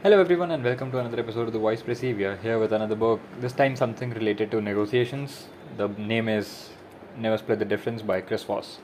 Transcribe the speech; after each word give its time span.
Hello, 0.00 0.20
everyone, 0.20 0.52
and 0.52 0.62
welcome 0.62 0.92
to 0.92 0.98
another 0.98 1.18
episode 1.18 1.48
of 1.48 1.52
The 1.52 1.58
Voice 1.58 1.82
are 1.82 2.36
here 2.36 2.60
with 2.60 2.72
another 2.72 2.94
book, 2.94 3.18
this 3.40 3.52
time 3.52 3.74
something 3.74 4.10
related 4.10 4.48
to 4.52 4.60
negotiations. 4.60 5.48
The 5.76 5.88
name 5.88 6.28
is 6.28 6.70
Never 7.16 7.36
Split 7.36 7.58
the 7.58 7.64
Difference 7.64 8.00
by 8.00 8.20
Chris 8.20 8.44
Voss. 8.44 8.78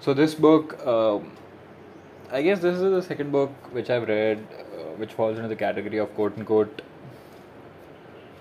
So, 0.00 0.14
this 0.14 0.34
book, 0.34 0.80
uh, 0.82 1.18
I 2.32 2.40
guess 2.40 2.60
this 2.60 2.76
is 2.76 2.80
the 2.80 3.02
second 3.02 3.32
book 3.32 3.50
which 3.74 3.90
I've 3.90 4.08
read, 4.08 4.38
uh, 4.38 4.94
which 4.96 5.12
falls 5.12 5.36
into 5.36 5.50
the 5.50 5.56
category 5.56 5.98
of 5.98 6.14
quote 6.14 6.38
unquote 6.38 6.80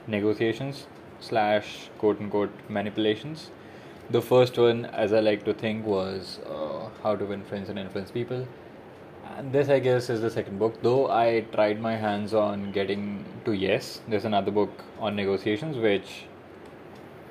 negotiations 0.07 0.87
slash 1.19 1.89
quote 1.97 2.21
unquote 2.21 2.53
manipulations. 2.69 3.51
The 4.09 4.21
first 4.21 4.57
one, 4.57 4.85
as 4.85 5.11
I 5.11 5.19
like 5.19 5.43
to 5.43 5.53
think, 5.53 5.85
was 5.85 6.39
uh, 6.49 6.87
How 7.03 7.17
to 7.17 7.25
Win 7.25 7.43
Friends 7.43 7.67
and 7.67 7.77
Influence 7.77 8.09
People 8.09 8.47
and 9.37 9.51
this, 9.51 9.69
I 9.69 9.79
guess, 9.79 10.09
is 10.09 10.21
the 10.21 10.29
second 10.29 10.59
book. 10.59 10.81
Though 10.81 11.09
I 11.11 11.45
tried 11.51 11.81
my 11.81 11.95
hands 11.95 12.33
on 12.33 12.71
getting 12.71 13.25
to 13.45 13.51
Yes, 13.53 14.01
there's 14.07 14.25
another 14.25 14.51
book 14.51 14.71
on 14.99 15.15
negotiations 15.15 15.77
which 15.77 16.25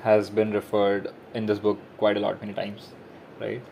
has 0.03 0.29
been 0.29 0.53
referred 0.53 1.13
in 1.33 1.47
this 1.47 1.59
book 1.59 1.79
quite 1.97 2.17
a 2.17 2.21
lot, 2.21 2.41
many 2.41 2.53
times, 2.53 2.89
right? 3.41 3.63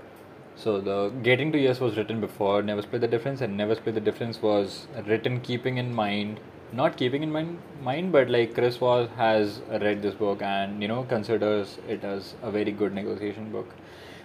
So 0.56 0.80
the 0.80 1.10
Getting 1.22 1.52
to 1.52 1.58
Yes 1.58 1.80
was 1.80 1.96
written 1.96 2.20
before 2.20 2.62
Never 2.62 2.82
Split 2.82 3.00
the 3.00 3.08
Difference, 3.08 3.40
and 3.40 3.56
Never 3.56 3.74
Split 3.74 3.94
the 3.94 4.00
Difference 4.00 4.40
was 4.40 4.86
written 5.06 5.40
keeping 5.40 5.78
in 5.78 5.94
mind, 5.94 6.40
not 6.72 6.96
keeping 6.96 7.22
in 7.22 7.32
mind, 7.32 7.58
mind, 7.82 8.12
but 8.12 8.30
like 8.30 8.54
Chris 8.54 8.76
Voss 8.76 9.08
has 9.16 9.60
read 9.68 10.02
this 10.02 10.14
book 10.14 10.42
and 10.42 10.80
you 10.80 10.88
know 10.88 11.04
considers 11.04 11.78
it 11.88 12.04
as 12.04 12.34
a 12.42 12.50
very 12.50 12.70
good 12.70 12.94
negotiation 12.94 13.50
book. 13.50 13.68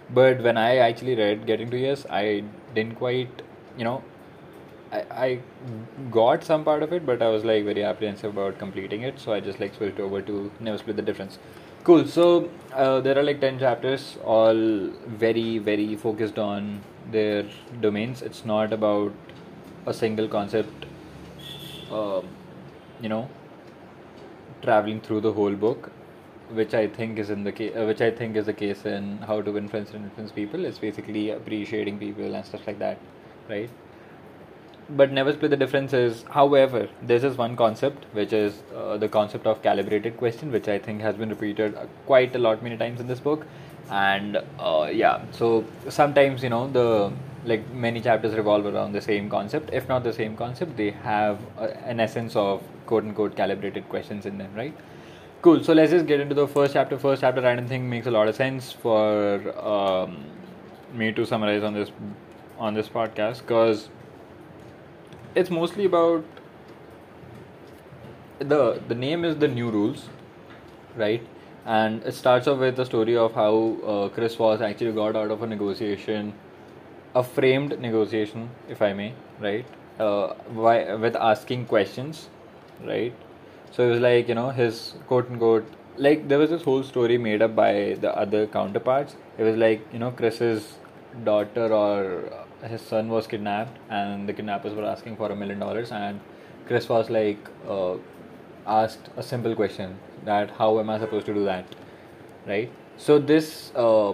But 0.09 0.41
when 0.41 0.57
I 0.57 0.77
actually 0.77 1.15
read 1.15 1.45
Getting 1.45 1.69
to 1.71 1.77
Yes, 1.77 2.05
I 2.09 2.43
didn't 2.73 2.95
quite 2.95 3.41
you 3.77 3.83
know 3.83 4.03
I, 4.91 4.99
I 5.25 5.39
got 6.11 6.43
some 6.43 6.63
part 6.63 6.81
of 6.83 6.93
it 6.93 7.05
but 7.05 7.21
i 7.21 7.27
was 7.29 7.43
like 7.43 7.65
very 7.65 7.83
apprehensive 7.83 8.31
about 8.37 8.57
completing 8.57 9.01
it 9.01 9.19
so 9.19 9.33
i 9.33 9.39
just 9.39 9.59
like 9.59 9.75
switched 9.75 9.99
over 9.99 10.21
to 10.21 10.51
never 10.59 10.77
split 10.77 10.95
the 10.95 11.01
difference. 11.01 11.39
Cool. 11.83 12.05
So 12.05 12.49
uh, 12.73 12.99
there 12.99 13.17
are 13.17 13.23
like 13.23 13.39
10 13.39 13.59
chapters 13.59 14.17
all 14.25 14.55
very 15.07 15.57
very 15.57 15.95
focused 15.95 16.37
on 16.37 16.81
their 17.11 17.45
domains. 17.79 18.21
It's 18.21 18.43
not 18.43 18.73
about 18.73 19.13
a 19.85 19.93
single 19.93 20.27
concept 20.27 20.85
um, 21.91 22.27
you 23.01 23.07
know 23.07 23.29
traveling 24.61 24.99
through 24.99 25.21
the 25.21 25.31
whole 25.31 25.55
book 25.55 25.91
which 26.51 26.73
I 26.73 26.87
think 26.87 27.19
is 27.19 27.29
in 27.29 27.43
the 27.43 27.51
case, 27.51 27.73
uh, 27.75 27.85
which 27.85 28.01
I 28.01 28.09
think 28.09 28.35
is 28.35 28.45
the 28.45 28.53
case 28.53 28.85
in 28.85 29.17
how 29.19 29.41
to 29.41 29.57
Influence 29.57 29.91
and 29.91 30.05
influence 30.05 30.31
people. 30.31 30.65
It's 30.65 30.79
basically 30.79 31.31
appreciating 31.31 31.99
people 31.99 32.35
and 32.35 32.45
stuff 32.45 32.65
like 32.67 32.79
that 32.79 32.97
right? 33.49 33.69
But 34.89 35.11
never 35.11 35.33
split 35.33 35.51
the 35.51 35.57
difference 35.57 35.91
is, 35.91 36.23
however, 36.29 36.87
this 37.01 37.23
is 37.23 37.37
one 37.37 37.57
concept, 37.57 38.05
which 38.13 38.31
is 38.31 38.61
uh, 38.73 38.97
the 38.97 39.09
concept 39.09 39.45
of 39.45 39.61
calibrated 39.61 40.17
question, 40.17 40.51
which 40.51 40.69
I 40.69 40.79
think 40.79 41.01
has 41.01 41.15
been 41.15 41.29
repeated 41.29 41.75
uh, 41.75 41.87
quite 42.05 42.35
a 42.35 42.39
lot, 42.39 42.63
many 42.63 42.77
times 42.77 43.01
in 43.01 43.07
this 43.07 43.19
book. 43.19 43.45
And 43.89 44.37
uh, 44.59 44.89
yeah, 44.91 45.25
so 45.31 45.65
sometimes, 45.89 46.41
you 46.41 46.49
know, 46.49 46.69
the 46.69 47.11
like 47.45 47.69
many 47.73 48.01
chapters 48.01 48.33
revolve 48.35 48.65
around 48.65 48.91
the 48.91 49.01
same 49.01 49.29
concept. 49.29 49.69
If 49.73 49.87
not 49.87 50.03
the 50.03 50.13
same 50.13 50.35
concept, 50.35 50.77
they 50.77 50.91
have 50.91 51.39
uh, 51.57 51.67
an 51.85 51.99
essence 51.99 52.35
of 52.35 52.63
quote 52.85 53.03
unquote 53.03 53.35
calibrated 53.35 53.87
questions 53.89 54.25
in 54.25 54.37
them, 54.37 54.53
right? 54.55 54.75
Cool. 55.41 55.63
So 55.63 55.73
let's 55.73 55.91
just 55.91 56.07
get 56.07 56.19
into 56.19 56.35
the 56.35 56.47
first 56.47 56.73
chapter. 56.73 56.97
First 56.97 57.21
chapter, 57.21 57.45
I 57.45 57.55
don't 57.55 57.67
think 57.67 57.83
makes 57.83 58.07
a 58.07 58.11
lot 58.11 58.27
of 58.27 58.35
sense 58.35 58.71
for 58.71 59.57
um, 59.59 60.25
me 60.93 61.11
to 61.11 61.25
summarize 61.25 61.63
on 61.63 61.73
this 61.73 61.91
on 62.57 62.73
this 62.73 62.89
podcast 62.89 63.41
because 63.41 63.89
it's 65.35 65.49
mostly 65.49 65.85
about 65.85 66.23
the 68.39 68.81
the 68.87 68.95
name 68.95 69.25
is 69.25 69.37
the 69.37 69.47
new 69.47 69.69
rules 69.69 70.09
right? 70.95 71.25
And 71.65 72.01
it 72.03 72.13
starts 72.13 72.47
off 72.47 72.59
with 72.59 72.77
the 72.77 72.85
story 72.85 73.15
of 73.17 73.33
how 73.33 73.77
uh, 73.85 74.09
chris 74.09 74.35
Voss 74.35 74.61
actually 74.61 74.93
got 74.93 75.15
out 75.15 75.31
of 75.31 75.43
a 75.43 75.47
negotiation 75.47 76.33
a 77.15 77.23
framed 77.23 77.79
negotiation 77.79 78.49
if 78.69 78.81
i 78.81 78.93
may 78.93 79.13
right? 79.39 79.65
Uh, 79.99 80.33
why, 80.53 80.93
with 80.95 81.15
asking 81.15 81.65
questions 81.65 82.29
right? 82.83 83.13
So 83.71 83.87
it 83.87 83.91
was 83.91 83.99
like 83.99 84.27
you 84.27 84.35
know 84.35 84.49
his 84.49 84.95
quote 85.07 85.29
unquote 85.29 85.67
like 85.97 86.27
there 86.27 86.39
was 86.39 86.49
this 86.51 86.63
whole 86.63 86.83
story 86.83 87.17
made 87.17 87.41
up 87.41 87.55
by 87.55 87.97
the 87.99 88.15
other 88.15 88.45
counterparts. 88.47 89.15
It 89.37 89.43
was 89.43 89.55
like 89.57 89.81
you 89.91 89.99
know 89.99 90.11
chris's 90.11 90.75
daughter 91.23 91.73
or 91.73 92.46
his 92.63 92.81
son 92.81 93.09
was 93.09 93.27
kidnapped 93.27 93.77
and 93.89 94.27
the 94.27 94.33
kidnappers 94.33 94.73
were 94.73 94.85
asking 94.85 95.15
for 95.15 95.31
a 95.31 95.35
million 95.35 95.59
dollars 95.59 95.91
and 95.91 96.19
chris 96.65 96.89
was 96.89 97.09
like 97.09 97.49
uh, 97.69 97.95
asked 98.65 99.09
a 99.15 99.23
simple 99.23 99.55
question 99.55 99.97
that 100.25 100.49
how 100.51 100.79
am 100.79 100.89
i 100.89 100.99
supposed 100.99 101.25
to 101.25 101.33
do 101.33 101.45
that 101.45 101.65
right? 102.47 102.71
So 102.97 103.19
this 103.19 103.71
uh, 103.75 104.13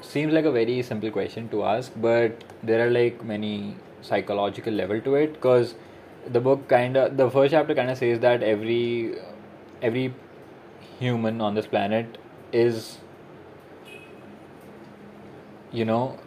seems 0.00 0.32
like 0.32 0.44
a 0.44 0.52
very 0.52 0.82
simple 0.82 1.10
question 1.10 1.48
to 1.48 1.64
ask 1.64 1.92
but 1.96 2.44
there 2.62 2.86
are 2.86 2.90
like 2.90 3.24
many 3.24 3.76
psychological 4.02 4.72
level 4.72 5.00
to 5.00 5.14
it 5.14 5.32
because 5.34 5.74
the 6.30 6.40
book 6.40 6.68
kind 6.68 6.96
of 6.96 7.16
the 7.16 7.30
first 7.30 7.52
chapter 7.52 7.74
kind 7.74 7.90
of 7.90 7.98
says 7.98 8.20
that 8.20 8.42
every 8.42 9.16
every 9.82 10.14
human 10.98 11.40
on 11.40 11.54
this 11.54 11.66
planet 11.66 12.18
is 12.52 12.98
you 15.72 15.84
know 15.84 16.18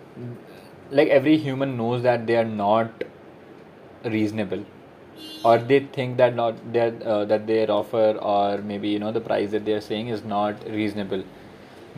like 0.92 1.09
every 1.09 1.38
human 1.38 1.78
knows 1.78 2.03
that 2.03 2.28
they 2.28 2.36
are 2.38 2.46
not 2.46 3.03
reasonable. 4.06 4.66
Or 5.44 5.58
they 5.58 5.80
think 5.81 6.18
that 6.18 6.36
not 6.36 6.56
that 6.74 7.02
uh, 7.03 7.25
that 7.25 7.48
their 7.48 7.72
offer 7.72 8.18
or 8.22 8.58
maybe 8.59 8.90
you 8.90 9.00
know 9.00 9.12
the 9.12 9.22
price 9.22 9.52
that 9.52 9.66
they 9.66 9.74
are 9.74 9.81
saying 9.81 10.09
is 10.09 10.24
not 10.24 10.68
reasonable. 10.70 11.24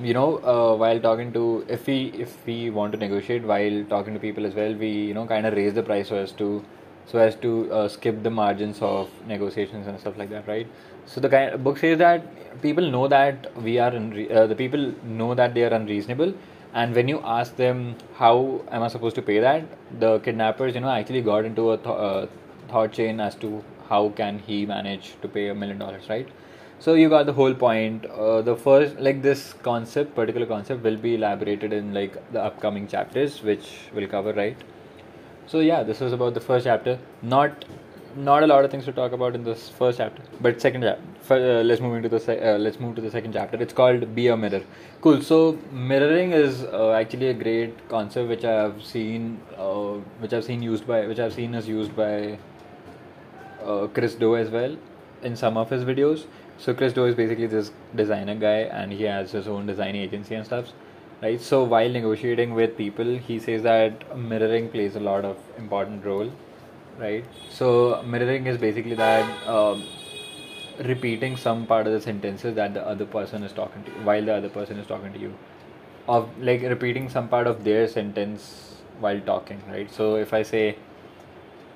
You 0.01 0.13
know 0.13 0.37
uh, 0.37 0.75
while 0.77 0.99
talking 0.99 1.33
to 1.33 1.65
if 1.67 1.87
we 1.87 1.97
if 2.25 2.35
we 2.45 2.69
want 2.69 2.93
to 2.93 2.99
negotiate 2.99 3.43
while 3.43 3.83
talking 3.89 4.13
to 4.13 4.19
people 4.19 4.45
as 4.45 4.53
well 4.55 4.73
we 4.73 4.89
you 4.89 5.13
know 5.13 5.25
kind 5.25 5.45
of 5.45 5.53
raise 5.53 5.73
the 5.73 5.83
price 5.83 6.09
so 6.09 6.17
as 6.17 6.31
to 6.33 6.63
so 7.05 7.19
as 7.19 7.35
to 7.37 7.71
uh, 7.73 7.87
skip 7.89 8.23
the 8.23 8.29
margins 8.29 8.81
of 8.81 9.09
negotiations 9.27 9.87
and 9.87 9.99
stuff 9.99 10.17
like 10.17 10.29
that 10.29 10.47
right? 10.47 10.67
So 11.05 11.19
the 11.21 11.29
kind 11.29 11.63
book 11.63 11.77
says 11.79 11.97
that 11.99 12.61
people 12.61 12.89
know 12.91 13.07
that 13.07 13.51
we 13.61 13.79
are 13.79 13.91
unre- 13.91 14.31
uh, 14.31 14.47
the 14.47 14.55
people 14.55 14.93
know 15.03 15.33
that 15.35 15.53
they 15.53 15.63
are 15.63 15.73
unreasonable 15.73 16.33
and 16.73 16.93
when 16.95 17.07
you 17.07 17.19
ask 17.23 17.55
them 17.55 17.95
how 18.15 18.61
am 18.71 18.83
i 18.83 18.87
supposed 18.87 19.15
to 19.15 19.21
pay 19.21 19.39
that? 19.39 19.63
the 19.99 20.19
kidnappers 20.19 20.75
you 20.75 20.81
know 20.81 20.89
actually 20.89 21.21
got 21.21 21.45
into 21.45 21.71
a 21.71 21.77
th- 21.77 21.87
uh, 21.87 22.27
thought 22.67 22.91
chain 22.91 23.19
as 23.19 23.35
to 23.35 23.63
how 23.89 24.09
can 24.09 24.37
he 24.39 24.65
manage 24.65 25.15
to 25.21 25.27
pay 25.27 25.47
a 25.49 25.55
million 25.55 25.79
dollars 25.79 26.07
right? 26.09 26.27
So 26.79 26.93
you 26.93 27.09
got 27.09 27.25
the 27.25 27.33
whole 27.33 27.53
point. 27.53 28.05
Uh, 28.05 28.41
the 28.41 28.55
first 28.55 28.99
like 28.99 29.21
this 29.21 29.53
concept 29.63 30.15
particular 30.15 30.45
concept 30.45 30.83
will 30.83 30.95
be 30.95 31.15
elaborated 31.15 31.73
in 31.73 31.93
like 31.93 32.13
the 32.31 32.41
upcoming 32.41 32.87
chapters 32.87 33.41
which 33.43 33.67
will 33.93 34.07
cover 34.07 34.33
right? 34.33 34.55
So 35.47 35.59
yeah 35.59 35.83
this 35.83 35.99
was 35.99 36.13
about 36.13 36.35
the 36.35 36.39
first 36.41 36.65
chapter. 36.65 36.99
Not 37.21 37.65
not 38.15 38.43
a 38.43 38.47
lot 38.47 38.65
of 38.65 38.71
things 38.71 38.85
to 38.85 38.91
talk 38.91 39.11
about 39.11 39.35
in 39.35 39.43
this 39.43 39.69
first 39.69 39.97
chapter 39.97 40.21
but 40.41 40.59
second 40.61 40.81
chapter 40.81 41.19
uh, 41.31 41.61
let's 41.63 41.81
move 41.81 41.95
into 41.95 42.09
the 42.09 42.19
se- 42.19 42.39
uh, 42.39 42.57
let's 42.57 42.79
move 42.79 42.95
to 42.95 43.01
the 43.01 43.11
second 43.11 43.33
chapter. 43.33 43.61
It's 43.61 43.73
called 43.73 44.15
be 44.15 44.27
a 44.27 44.37
mirror. 44.37 44.63
Cool. 45.01 45.21
So 45.21 45.57
mirroring 45.71 46.31
is 46.31 46.63
uh, 46.63 46.91
actually 46.91 47.27
a 47.27 47.33
great 47.33 47.87
concept 47.89 48.29
which 48.29 48.43
i 48.43 48.51
have 48.51 48.83
seen 48.83 49.39
uh, 49.57 49.93
which 50.23 50.33
i've 50.33 50.43
seen 50.43 50.61
used 50.61 50.87
by 50.87 51.05
which 51.07 51.19
i've 51.19 51.33
seen 51.33 51.53
is 51.53 51.67
used 51.67 51.95
by 51.95 52.37
uh, 53.63 53.87
chris 53.87 54.15
Do 54.15 54.35
as 54.35 54.49
well 54.49 54.75
in 55.21 55.35
some 55.35 55.57
of 55.57 55.69
his 55.69 55.83
videos. 55.83 56.25
So 56.57 56.73
chris 56.73 56.93
Do 56.93 57.05
is 57.05 57.15
basically 57.15 57.47
this 57.47 57.71
designer 57.95 58.35
guy 58.35 58.59
and 58.81 58.91
he 58.91 59.03
has 59.03 59.31
his 59.31 59.47
own 59.47 59.65
design 59.67 59.95
agency 59.95 60.35
and 60.35 60.45
stuff 60.45 60.73
right? 61.21 61.39
So 61.39 61.63
while 61.63 61.89
negotiating 61.89 62.53
with 62.53 62.77
people 62.77 63.17
he 63.17 63.39
says 63.39 63.63
that 63.63 64.17
mirroring 64.17 64.69
plays 64.69 64.95
a 64.95 64.99
lot 64.99 65.25
of 65.25 65.37
important 65.57 66.05
role 66.05 66.31
right? 66.99 67.25
So 67.49 68.03
mirroring 68.05 68.47
is 68.47 68.57
basically 68.57 68.95
that 68.95 69.47
um, 69.47 69.83
repeating 70.79 71.37
some 71.37 71.65
part 71.65 71.87
of 71.87 71.93
the 71.93 72.01
sentences 72.01 72.55
that 72.55 72.73
the 72.73 72.85
other 72.85 73.05
person 73.05 73.43
is 73.43 73.53
talking 73.53 73.83
to 73.83 73.91
you 73.91 73.97
while 74.03 74.23
the 74.23 74.33
other 74.35 74.49
person 74.49 74.77
is 74.77 74.87
talking 74.87 75.13
to 75.13 75.19
you, 75.19 75.33
of 76.07 76.29
like 76.39 76.61
repeating 76.61 77.09
some 77.09 77.27
part 77.27 77.47
of 77.47 77.63
their 77.63 77.87
sentence 77.87 78.81
while 78.99 79.19
talking, 79.21 79.61
right? 79.69 79.91
So 79.91 80.15
if 80.15 80.33
I 80.33 80.43
say, 80.43 80.77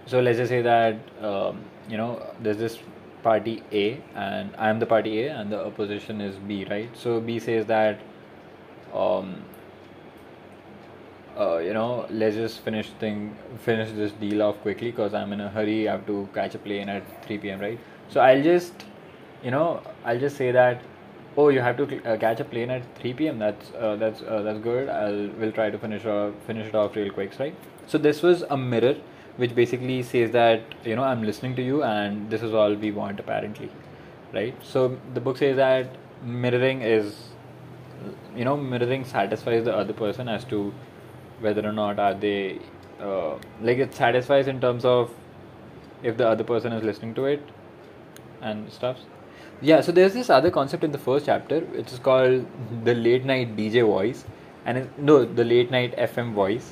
so 0.05 0.19
let's 0.19 0.37
just 0.37 0.49
say 0.49 0.61
that 0.61 0.97
um, 1.21 1.63
you 1.89 1.97
know 1.97 2.21
there's 2.39 2.57
this 2.57 2.79
party 3.23 3.63
A 3.71 4.01
and 4.15 4.53
I'm 4.57 4.79
the 4.79 4.85
party 4.85 5.23
A 5.23 5.29
and 5.29 5.51
the 5.51 5.65
opposition 5.65 6.19
is 6.21 6.35
B, 6.35 6.65
right? 6.69 6.89
So 6.95 7.19
B 7.21 7.39
says 7.39 7.65
that 7.67 7.99
um, 8.93 9.43
uh, 11.37 11.57
you 11.57 11.73
know, 11.73 12.05
let's 12.09 12.35
just 12.35 12.59
finish 12.59 12.89
thing, 12.99 13.35
finish 13.59 13.91
this 13.91 14.11
deal 14.13 14.41
off 14.41 14.59
quickly 14.61 14.91
because 14.91 15.13
I'm 15.13 15.33
in 15.33 15.41
a 15.41 15.49
hurry. 15.49 15.87
I 15.87 15.93
have 15.93 16.05
to 16.07 16.27
catch 16.33 16.55
a 16.55 16.59
plane 16.59 16.89
at 16.89 17.25
3 17.25 17.37
p.m. 17.39 17.59
Right? 17.59 17.79
So 18.09 18.19
I'll 18.21 18.43
just, 18.43 18.73
you 19.43 19.51
know, 19.51 19.81
I'll 20.05 20.19
just 20.19 20.37
say 20.37 20.51
that, 20.51 20.81
oh, 21.37 21.49
you 21.49 21.61
have 21.61 21.77
to 21.77 22.03
uh, 22.05 22.17
catch 22.17 22.39
a 22.39 22.43
plane 22.43 22.69
at 22.69 22.83
3 22.99 23.13
p.m. 23.13 23.39
That's 23.39 23.71
uh, 23.71 23.95
that's 23.95 24.21
uh, 24.21 24.41
that's 24.43 24.59
good. 24.59 24.89
I'll 24.89 25.29
we'll 25.39 25.51
try 25.51 25.69
to 25.69 25.77
finish 25.77 26.05
off 26.05 26.33
finish 26.45 26.67
it 26.67 26.75
off 26.75 26.95
real 26.95 27.11
quick, 27.11 27.37
right? 27.39 27.55
So 27.87 27.97
this 27.97 28.21
was 28.21 28.43
a 28.49 28.57
mirror 28.57 28.95
which 29.37 29.55
basically 29.55 30.03
says 30.03 30.31
that 30.31 30.61
you 30.85 30.95
know 30.95 31.03
i'm 31.03 31.23
listening 31.23 31.55
to 31.55 31.63
you 31.63 31.83
and 31.83 32.29
this 32.29 32.43
is 32.43 32.53
all 32.53 32.73
we 32.75 32.91
want 32.91 33.19
apparently 33.19 33.69
right 34.33 34.55
so 34.63 34.97
the 35.13 35.19
book 35.19 35.37
says 35.37 35.55
that 35.55 35.95
mirroring 36.23 36.81
is 36.81 37.29
you 38.35 38.45
know 38.45 38.55
mirroring 38.55 39.03
satisfies 39.03 39.63
the 39.65 39.75
other 39.75 39.93
person 39.93 40.29
as 40.29 40.43
to 40.43 40.73
whether 41.43 41.65
or 41.67 41.73
not 41.73 41.99
are 41.99 42.13
they 42.13 42.59
uh, 42.99 43.35
like 43.61 43.77
it 43.85 43.93
satisfies 43.93 44.47
in 44.47 44.61
terms 44.61 44.85
of 44.85 45.11
if 46.01 46.17
the 46.17 46.27
other 46.27 46.43
person 46.43 46.73
is 46.73 46.83
listening 46.83 47.13
to 47.15 47.25
it 47.25 47.49
and 48.41 48.71
stuff? 48.71 48.97
Yeah 49.61 49.81
so 49.81 49.91
there's 49.91 50.13
this 50.13 50.29
other 50.29 50.51
concept 50.51 50.83
in 50.83 50.91
the 50.91 51.01
first 51.07 51.25
chapter 51.25 51.59
which 51.77 51.91
is 51.93 51.99
called 51.99 52.45
the 52.83 52.93
late 52.93 53.25
night 53.25 53.55
dj 53.57 53.85
voice 53.85 54.25
and 54.65 54.77
it, 54.77 54.99
no 54.99 55.23
the 55.25 55.43
late 55.43 55.71
night 55.71 55.95
fm 55.97 56.33
voice. 56.33 56.71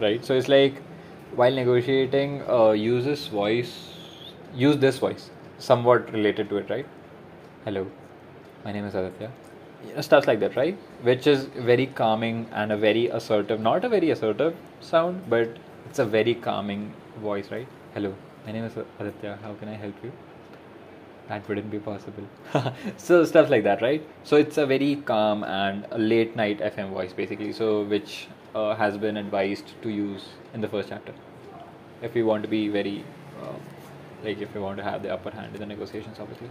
Right. 0.00 0.24
So 0.24 0.34
it's 0.34 0.48
like 0.48 0.80
while 1.34 1.52
negotiating 1.52 2.42
uh, 2.48 2.70
use 2.70 3.04
this 3.04 3.26
voice 3.28 3.74
use 4.54 4.78
this 4.78 4.98
voice 4.98 5.30
somewhat 5.58 6.12
related 6.12 6.48
to 6.50 6.56
it 6.58 6.70
right? 6.70 6.86
Hello 7.64 7.86
my 8.64 8.72
name 8.72 8.84
is 8.84 8.94
aditya 8.94 9.30
You 9.86 9.94
know, 9.94 10.00
stuff 10.00 10.26
like 10.26 10.40
that 10.40 10.56
right? 10.56 10.76
Which 11.02 11.26
is 11.26 11.44
very 11.70 11.86
calming 11.86 12.46
and 12.52 12.72
a 12.72 12.76
very 12.76 13.08
assertive 13.08 13.60
not 13.60 13.84
a 13.84 13.88
very 13.88 14.10
assertive 14.10 14.54
sound 14.80 15.24
but 15.28 15.56
it's 15.86 15.98
a 15.98 16.04
very 16.04 16.34
calming 16.34 16.92
voice 17.20 17.50
right? 17.50 17.68
Hello 17.92 18.14
my 18.46 18.52
name 18.52 18.64
is 18.64 18.76
aditya. 18.98 19.38
How 19.42 19.54
can 19.54 19.68
i 19.68 19.74
help 19.74 19.94
you? 20.02 20.12
That 21.28 21.48
wouldn't 21.48 21.70
be 21.70 21.78
possible. 21.78 22.24
So 22.96 23.24
stuff 23.24 23.50
like 23.50 23.64
that 23.64 23.82
right? 23.82 24.06
So 24.22 24.36
it's 24.36 24.58
a 24.58 24.66
very 24.66 24.96
calm 24.96 25.44
and 25.44 25.86
late 25.96 26.34
night 26.36 26.60
fm 26.60 26.90
voice 26.90 27.12
basically. 27.12 27.52
So 27.52 27.82
which 27.82 28.28
uh, 28.54 28.74
has 28.76 28.96
been 28.96 29.16
advised 29.16 29.74
to 29.82 29.90
use 29.90 30.28
in 30.54 30.60
the 30.60 30.68
first 30.68 30.88
chapter. 30.88 31.12
If 32.02 32.14
we 32.14 32.22
want 32.22 32.42
to 32.42 32.48
be 32.48 32.68
very 32.68 33.04
um, 33.42 33.60
like 34.22 34.40
if 34.40 34.54
we 34.54 34.60
want 34.60 34.78
to 34.78 34.84
have 34.84 35.02
the 35.02 35.12
upper 35.12 35.30
hand 35.30 35.54
in 35.54 35.60
the 35.60 35.66
negotiations 35.66 36.18
obviously. 36.20 36.48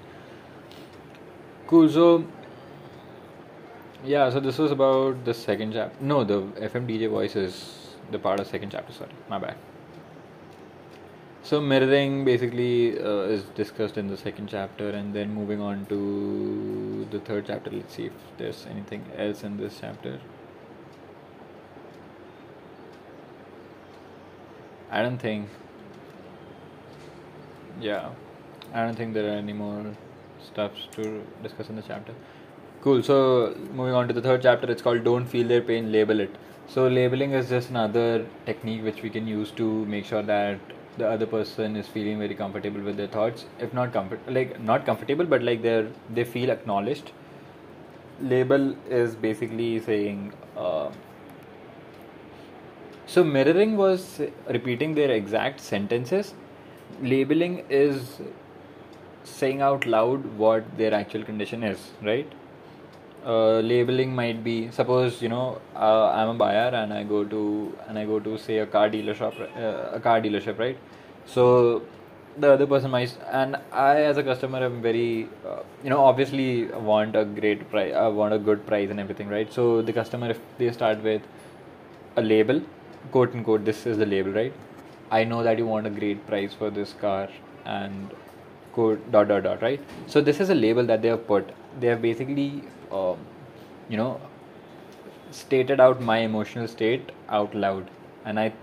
Cool. 1.67 1.89
So 1.89 2.25
yeah 4.03 4.29
so 4.29 4.39
this 4.39 4.57
was 4.57 4.71
about 4.71 5.23
the 5.25 5.33
second 5.33 5.73
chapter 5.73 6.03
no 6.03 6.23
the 6.23 6.41
fm 6.69 6.87
dj 6.87 7.09
voice 7.09 7.35
is 7.35 7.95
the 8.11 8.19
part 8.19 8.39
of 8.39 8.47
second 8.47 8.69
chapter 8.69 8.93
sorry 8.93 9.11
my 9.29 9.39
bad. 9.39 9.55
So 11.45 11.59
mirroring 11.59 12.23
basically 12.23 12.97
uh, 12.97 13.33
is 13.35 13.43
discussed 13.55 13.97
in 13.97 14.07
the 14.07 14.15
second 14.15 14.47
chapter 14.47 14.89
and 14.91 15.13
then 15.13 15.33
moving 15.33 15.59
on 15.59 15.85
to 15.87 17.05
the 17.11 17.19
third 17.19 17.47
chapter. 17.47 17.69
Let's 17.69 17.95
see 17.95 18.05
if 18.05 18.13
there's 18.37 18.65
anything 18.69 19.03
else 19.17 19.43
in 19.43 19.57
this 19.57 19.79
chapter. 19.81 20.21
I 24.89 25.01
don't 25.01 25.17
think 25.17 25.49
yeah 27.81 28.09
i 28.73 28.85
don't 28.85 28.95
think 28.95 29.13
there 29.13 29.27
are 29.27 29.37
any 29.37 29.53
more 29.53 29.85
stuffs 30.45 30.87
to 30.91 31.23
discuss 31.41 31.69
in 31.69 31.75
the 31.75 31.81
chapter 31.81 32.13
cool. 32.83 33.01
So 33.01 33.55
moving 33.73 33.93
on 33.93 34.09
to 34.09 34.13
the 34.13 34.21
third 34.21 34.41
chapter 34.41 34.69
it's 34.69 34.81
called 34.81 35.03
don't 35.05 35.25
feel 35.25 35.47
their 35.47 35.61
pain 35.61 35.91
label 35.91 36.19
it. 36.19 36.35
So 36.67 36.87
labeling 36.87 37.31
is 37.31 37.49
just 37.49 37.69
another 37.69 38.25
technique 38.45 38.83
which 38.83 39.01
we 39.01 39.09
can 39.09 39.25
use 39.25 39.51
to 39.51 39.85
make 39.85 40.05
sure 40.05 40.21
that 40.21 40.59
the 40.97 41.07
other 41.09 41.25
person 41.25 41.77
is 41.77 41.87
feeling 41.87 42.19
very 42.19 42.35
comfortable 42.35 42.81
with 42.81 42.97
their 42.97 43.07
thoughts. 43.07 43.45
If 43.59 43.73
not 43.73 43.93
comfort 43.93 44.19
like 44.27 44.59
not 44.61 44.85
comfortable 44.85 45.25
but 45.25 45.41
like 45.43 45.61
they're 45.61 45.87
they 46.13 46.25
feel 46.25 46.51
acknowledged. 46.51 47.11
Label 48.21 48.75
is 48.89 49.15
basically 49.15 49.79
saying 49.79 50.33
uh, 50.57 50.89
so 53.05 53.23
mirroring 53.23 53.77
was 53.77 54.21
repeating 54.49 54.93
their 54.93 55.11
exact 55.11 55.61
sentences. 55.61 56.33
Labeling 57.01 57.63
is 57.69 58.21
saying 59.23 59.61
out 59.61 59.85
loud 59.85 60.25
what 60.37 60.77
their 60.77 60.93
actual 60.93 61.23
condition 61.23 61.63
is 61.63 61.91
right 62.01 62.39
uh, 63.25 63.59
labeling 63.59 64.13
might 64.13 64.43
be 64.43 64.69
suppose 64.71 65.21
you 65.21 65.29
know 65.29 65.61
uh, 65.75 66.09
i'm 66.09 66.29
a 66.29 66.33
buyer 66.33 66.69
and 66.81 66.93
i 66.93 67.03
go 67.03 67.23
to 67.23 67.75
and 67.87 67.97
i 67.97 68.05
go 68.05 68.19
to 68.19 68.37
say 68.37 68.57
a 68.59 68.65
car 68.65 68.89
dealership 68.89 69.39
uh, 69.57 69.97
a 69.97 69.99
car 69.99 70.21
dealership 70.21 70.59
right? 70.59 70.77
So 71.25 71.83
the 72.37 72.51
other 72.51 72.65
person 72.65 72.91
might 72.91 73.15
and 73.31 73.55
i 73.71 74.01
as 74.01 74.17
a 74.17 74.23
customer 74.23 74.63
am 74.65 74.81
very 74.81 75.29
uh, 75.47 75.59
you 75.83 75.89
know 75.89 76.03
obviously 76.03 76.65
want 76.89 77.15
a 77.15 77.23
great 77.23 77.69
price 77.69 77.93
i 77.93 78.07
want 78.07 78.33
a 78.33 78.39
good 78.39 78.65
price 78.65 78.89
and 78.89 78.99
everything 78.99 79.29
right? 79.29 79.51
So 79.53 79.81
the 79.81 79.93
customer 79.93 80.31
if 80.31 80.39
they 80.57 80.71
start 80.71 81.03
with 81.03 81.21
a 82.17 82.21
label 82.21 82.61
quote 83.11 83.33
unquote 83.33 83.65
this 83.65 83.85
is 83.85 83.97
the 83.97 84.05
label 84.05 84.31
right? 84.31 84.53
I 85.11 85.23
know 85.23 85.43
that 85.43 85.57
you 85.59 85.67
want 85.67 85.87
a 85.87 85.91
great 85.91 86.25
price 86.27 86.53
for 86.53 86.69
this 86.69 86.93
car 86.93 87.29
and 87.65 88.09
quote 88.73 89.11
dot 89.11 89.27
dot 89.27 89.43
dot 89.43 89.61
right? 89.61 89.79
So 90.07 90.21
this 90.21 90.39
is 90.39 90.49
a 90.49 90.55
label 90.55 90.85
that 90.87 91.01
they 91.01 91.09
have 91.09 91.27
put. 91.27 91.49
They 91.79 91.87
have 91.87 92.01
basically 92.01 92.63
um, 92.93 93.17
you 93.89 93.97
know 93.97 94.21
stated 95.31 95.79
out 95.79 96.01
my 96.01 96.19
emotional 96.19 96.67
state 96.67 97.11
out 97.29 97.55
loud. 97.55 97.89
And 98.25 98.39
i 98.39 98.53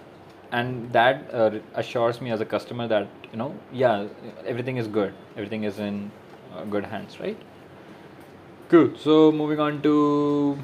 and 0.53 0.93
that 0.93 1.33
uh, 1.33 1.59
assures 1.75 2.21
me 2.21 2.31
as 2.31 2.41
a 2.41 2.45
customer 2.45 2.89
that 2.89 3.09
you 3.33 3.39
know 3.39 3.55
yeah 3.73 4.07
everything 4.47 4.77
is 4.77 4.89
good. 4.89 5.15
Everything 5.37 5.65
is 5.65 5.79
in 5.79 6.11
uh, 6.55 6.65
good 6.65 6.85
hands 6.85 7.21
right? 7.21 7.39
Cool. 8.69 8.93
So 8.97 9.33
moving 9.33 9.61
on 9.61 9.83
to 9.83 10.59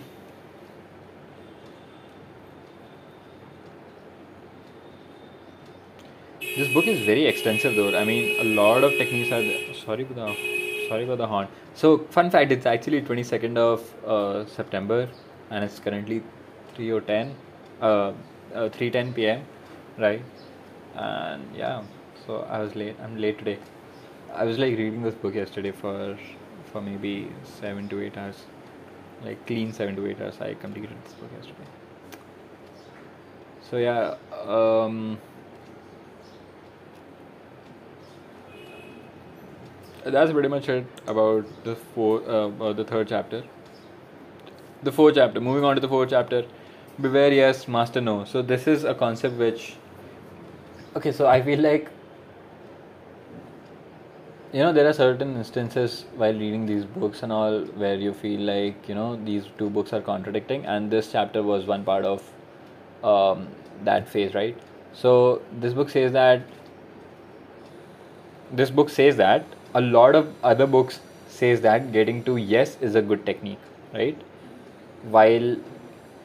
this 6.56 6.69
book 6.72 6.86
is 6.86 7.00
very 7.04 7.26
extensive 7.26 7.74
though. 7.76 7.96
I 7.96 8.04
mean 8.04 8.40
a 8.40 8.44
lot 8.44 8.84
of 8.84 8.92
techniques 8.92 9.32
are 9.32 9.42
there. 9.42 9.74
sorry 9.74 10.04
the 10.04 10.56
sorry 10.88 11.06
for 11.06 11.16
the 11.16 11.26
horn. 11.26 11.48
So 11.74 11.98
fun 12.10 12.30
fact 12.30 12.52
it's 12.52 12.66
actually 12.66 13.02
22nd 13.02 13.56
of 13.56 13.94
uh, 14.06 14.46
september 14.46 15.08
and 15.50 15.64
it's 15.64 15.78
currently 15.78 16.22
3 16.74 16.90
or 16.90 17.00
10 17.00 17.34
uh, 17.80 18.12
uh, 18.54 18.68
3:10 18.68 19.14
p.m 19.14 19.44
right? 19.98 20.22
And 20.94 21.44
yeah 21.54 21.82
so 22.26 22.40
i 22.50 22.58
was 22.58 22.74
late 22.74 22.96
i'm 23.02 23.16
late 23.16 23.38
today. 23.38 23.58
I 24.34 24.44
was 24.44 24.58
like 24.58 24.76
reading 24.76 25.02
this 25.02 25.14
book 25.14 25.34
yesterday 25.34 25.72
for 25.72 26.18
for 26.72 26.80
maybe 26.80 27.28
7 27.44 27.88
to 27.88 28.02
8 28.02 28.18
hours 28.18 28.44
like 29.24 29.46
clean 29.46 29.72
7 29.72 29.96
to 29.96 30.06
8 30.06 30.20
hours. 30.20 30.40
I 30.40 30.54
completed 30.54 30.96
this 31.04 31.14
book 31.14 31.30
yesterday. 31.36 31.68
So 33.70 33.78
yeah 33.78 34.16
um 34.56 35.18
that's 40.10 40.32
pretty 40.32 40.48
much 40.48 40.69
it 40.69 40.86
about 41.06 41.44
the 41.65 41.77
four 41.77 42.22
uh, 42.29 42.72
the 42.72 42.84
third 42.84 43.08
chapter. 43.08 43.43
The 44.82 44.93
fourth 44.93 45.15
chapter 45.17 45.41
moving 45.41 45.65
on 45.65 45.75
to 45.75 45.81
the 45.81 45.89
fourth 45.89 46.10
chapter. 46.10 46.44
Beware 47.01 47.32
yes 47.32 47.67
master 47.69 48.01
no. 48.01 48.25
So 48.25 48.43
this 48.43 48.67
is 48.67 48.84
a 48.84 48.94
concept 48.94 49.36
which 49.36 49.77
okay 50.96 51.13
so 51.13 51.27
i 51.27 51.41
feel 51.46 51.60
like 51.60 51.89
you 54.53 54.60
know 54.63 54.72
there 54.72 54.89
are 54.89 54.93
certain 54.98 55.36
instances 55.36 55.96
while 56.20 56.39
reading 56.43 56.65
these 56.69 56.84
books 56.84 57.22
and 57.22 57.32
all 57.39 57.58
where 57.82 57.96
you 58.05 58.13
feel 58.20 58.41
like 58.41 58.89
you 58.89 58.94
know 58.94 59.08
these 59.25 59.51
two 59.58 59.69
books 59.69 59.93
are 59.93 60.01
contradicting 60.01 60.65
and 60.75 60.91
this 60.91 61.10
chapter 61.13 61.43
was 61.43 61.67
one 61.67 61.84
part 61.84 62.06
of 62.06 62.22
um, 63.05 63.48
that 63.84 64.08
phase 64.08 64.34
right? 64.34 64.56
So 64.94 65.43
this 65.60 65.75
book 65.75 65.91
says 65.91 66.13
that 66.13 66.41
this 68.51 68.70
book 68.70 68.89
says 68.89 69.17
that 69.17 69.44
a 69.78 69.80
lot 69.80 70.14
of 70.14 70.28
other 70.42 70.66
books 70.66 71.00
says 71.28 71.60
that 71.62 71.92
getting 71.92 72.22
to 72.28 72.36
yes 72.36 72.76
is 72.80 72.94
a 72.94 73.02
good 73.02 73.24
technique 73.26 73.58
right? 73.94 74.20
While 75.16 75.56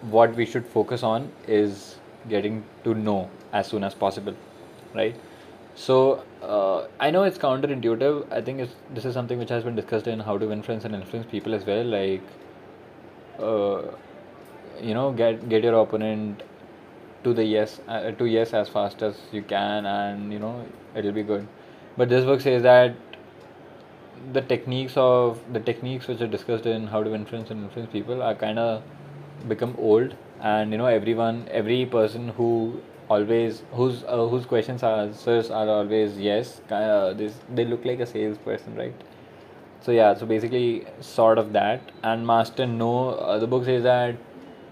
what 0.10 0.36
we 0.36 0.46
should 0.46 0.65
focus 0.65 1.03
on 1.03 1.31
is 1.48 1.96
getting 2.29 2.63
to 2.84 2.93
know 2.93 3.29
as 3.53 3.67
soon 3.67 3.84
as 3.84 3.93
possible 3.93 4.36
right? 4.96 5.15
So 5.75 6.24
uh, 6.41 6.88
i 7.00 7.10
know 7.12 7.24
it's 7.24 7.38
counterintuitive. 7.38 8.31
I 8.31 8.41
think 8.41 8.70
this 8.93 9.05
is 9.05 9.13
something 9.13 9.39
which 9.39 9.50
has 9.50 9.63
been 9.63 9.75
discussed 9.75 10.08
in 10.08 10.20
how 10.20 10.38
to 10.38 10.51
influence 10.51 10.86
and 10.86 10.96
influence 10.96 11.27
people 11.31 11.53
as 11.55 11.65
well. 11.65 11.84
Like 11.84 12.22
uh, 13.39 13.81
you 14.81 14.93
know 14.93 15.12
get 15.12 15.48
get 15.50 15.63
your 15.63 15.75
opponent 15.81 16.43
to 17.24 17.34
the 17.34 17.43
yes 17.43 17.79
uh, 17.88 18.12
to 18.12 18.25
yes 18.25 18.53
as 18.53 18.70
fast 18.70 19.01
as 19.03 19.17
you 19.31 19.41
can 19.43 19.86
and 19.86 20.34
you 20.34 20.39
know 20.39 20.65
it'll 20.96 21.12
be 21.12 21.24
good. 21.24 21.48
But 21.98 22.10
this 22.10 22.25
book 22.25 22.41
says 22.41 22.63
that 22.63 22.96
the 24.34 24.42
techniques 24.42 24.94
of 24.96 25.40
the 25.54 25.60
techniques 25.60 26.08
which 26.08 26.22
are 26.22 26.28
discussed 26.28 26.66
in 26.66 26.88
how 26.88 27.04
to 27.04 27.13
influence 27.13 27.51
and 27.51 27.63
influence 27.63 27.92
people 27.92 28.22
are 28.22 28.36
kind 28.36 28.60
of 28.60 28.84
become 29.48 29.75
old. 29.78 30.16
And 30.42 30.72
you 30.72 30.78
know 30.78 30.88
everyone 30.88 31.48
every 31.51 31.86
person 31.86 32.30
who 32.30 32.82
always 33.10 33.62
whose 33.74 34.04
uh, 34.08 34.28
whose 34.28 34.46
questions 34.46 34.84
are 34.84 35.01
answers 35.01 35.51
are 35.51 35.68
always 35.68 36.18
yes 36.18 36.62
this 36.70 37.34
they 37.54 37.66
look 37.66 37.86
like 37.86 38.00
a 38.00 38.06
salesperson 38.06 38.75
right? 38.75 38.94
So 39.82 39.92
yeah 39.92 40.13
so 40.13 40.25
basically 40.25 40.86
sort 41.00 41.38
of 41.38 41.54
that. 41.54 41.92
And 42.04 42.25
master 42.25 42.66
no 42.66 43.10
uh, 43.10 43.38
the 43.40 43.48
book 43.48 43.66
says 43.66 43.84
that 43.84 44.16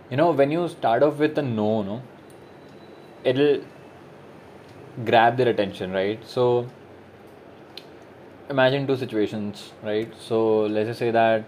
you 0.09 0.17
know 0.17 0.31
when 0.31 0.51
you 0.51 0.67
start 0.67 1.03
off 1.03 1.17
with 1.17 1.37
a 1.37 1.41
no 1.41 1.83
no 1.83 2.01
it'll 3.23 3.61
grab 5.05 5.37
their 5.37 5.49
attention 5.49 5.91
right? 5.91 6.25
So 6.25 6.67
imagine 8.49 8.87
two 8.87 8.97
situations 8.97 9.71
right? 9.83 10.11
So 10.19 10.61
let's 10.61 10.87
just 10.87 10.99
say 10.99 11.11
that 11.11 11.43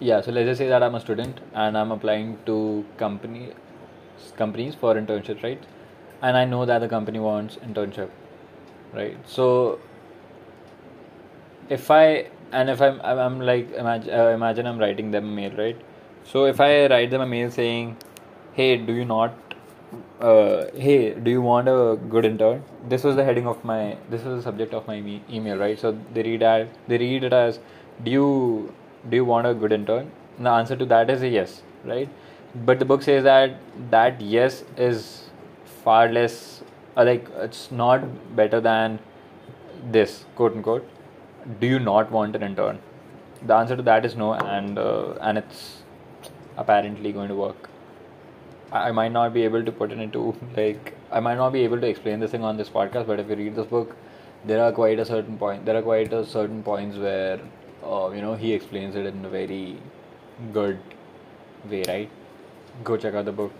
yeah 0.00 0.20
so 0.20 0.30
let's 0.30 0.46
just 0.46 0.58
say 0.58 0.68
that 0.68 0.80
i'm 0.80 0.94
a 0.94 1.00
student 1.00 1.40
and 1.54 1.76
i'm 1.76 1.90
applying 1.90 2.38
to 2.46 2.84
company 2.96 3.52
companies 4.36 4.74
for 4.76 4.94
internship 4.94 5.42
right? 5.42 5.62
And 6.22 6.36
i 6.36 6.44
know 6.44 6.64
that 6.66 6.78
the 6.78 6.88
company 6.88 7.18
wants 7.18 7.56
internship 7.56 8.10
right? 8.92 9.16
So 9.26 9.80
if 11.68 11.90
i 11.90 12.26
and 12.52 12.70
if 12.70 12.80
i'm 12.80 13.00
i'm 13.02 13.40
like 13.40 13.72
imagine, 13.72 14.14
uh, 14.14 14.28
imagine 14.28 14.66
i'm 14.66 14.78
writing 14.78 15.10
them 15.10 15.24
a 15.24 15.32
mail 15.40 15.52
right? 15.56 15.80
So 16.24 16.46
if 16.46 16.60
i 16.60 16.86
write 16.86 17.10
them 17.10 17.20
a 17.20 17.26
mail 17.26 17.50
saying 17.50 17.96
hey 18.54 18.76
do 18.76 18.92
you 18.92 19.04
not 19.04 19.47
uh, 20.20 20.66
hey 20.74 21.14
do 21.14 21.30
you 21.30 21.40
want 21.40 21.68
a 21.68 21.96
good 22.08 22.24
intern? 22.24 22.62
This 22.88 23.04
was 23.04 23.16
the 23.16 23.24
heading 23.24 23.46
of 23.46 23.64
my 23.64 23.96
this 24.10 24.24
was 24.24 24.36
the 24.38 24.42
subject 24.42 24.74
of 24.74 24.86
my 24.86 24.96
email 25.30 25.56
right? 25.56 25.78
So 25.78 25.96
they 26.12 26.22
read 26.22 26.40
that 26.40 26.68
they 26.88 26.98
read 26.98 27.24
it 27.24 27.32
as 27.32 27.58
do 28.02 28.10
you 28.10 28.74
do 29.08 29.16
you 29.16 29.24
want 29.24 29.46
a 29.46 29.54
good 29.54 29.72
intern? 29.72 30.10
And 30.36 30.46
the 30.46 30.50
answer 30.50 30.76
to 30.76 30.84
that 30.86 31.10
is 31.10 31.22
a 31.22 31.28
yes 31.28 31.62
right? 31.84 32.08
But 32.54 32.78
the 32.78 32.84
book 32.84 33.02
says 33.02 33.24
that 33.24 33.58
that 33.90 34.20
yes 34.20 34.64
is 34.76 35.30
far 35.84 36.08
less 36.08 36.62
uh, 36.96 37.04
like 37.04 37.26
it's 37.36 37.70
not 37.70 38.02
better 38.36 38.60
than 38.60 38.98
this 39.90 40.24
quote 40.34 40.54
unquote. 40.54 40.86
Do 41.60 41.66
you 41.66 41.78
not 41.78 42.10
want 42.10 42.36
an 42.36 42.42
intern? 42.42 42.78
The 43.46 43.54
answer 43.54 43.76
to 43.76 43.82
that 43.82 44.04
is 44.04 44.16
no 44.16 44.34
and 44.34 44.78
uh, 44.78 45.14
and 45.20 45.38
it's 45.38 45.82
apparently 46.56 47.12
going 47.12 47.28
to 47.28 47.36
work 47.36 47.68
I 48.70 48.90
might 48.92 49.12
not 49.12 49.32
be 49.32 49.44
able 49.44 49.64
to 49.64 49.72
put 49.72 49.92
it 49.92 49.98
into 49.98 50.34
like 50.56 50.94
I 51.10 51.20
might 51.20 51.36
not 51.36 51.52
be 51.52 51.60
able 51.64 51.80
to 51.80 51.86
explain 51.86 52.20
this 52.20 52.30
thing 52.32 52.44
on 52.44 52.56
this 52.56 52.68
podcast, 52.68 53.06
but 53.06 53.18
if 53.18 53.28
you 53.28 53.36
read 53.36 53.56
this 53.56 53.66
book, 53.66 53.96
there 54.44 54.62
are 54.62 54.72
quite 54.72 54.98
a 54.98 55.04
certain 55.04 55.38
point. 55.38 55.64
There 55.64 55.76
are 55.76 55.82
quite 55.82 56.12
a 56.12 56.24
certain 56.26 56.62
points 56.62 56.96
where 56.96 57.40
uh, 57.84 58.10
you 58.10 58.20
know 58.20 58.34
he 58.34 58.52
explains 58.52 58.94
it 58.94 59.06
in 59.06 59.24
a 59.24 59.28
very 59.28 59.78
good 60.52 60.78
way, 61.70 61.82
right? 61.88 62.10
Go 62.84 62.96
check 62.96 63.14
out 63.14 63.24
the 63.24 63.32
book. 63.32 63.52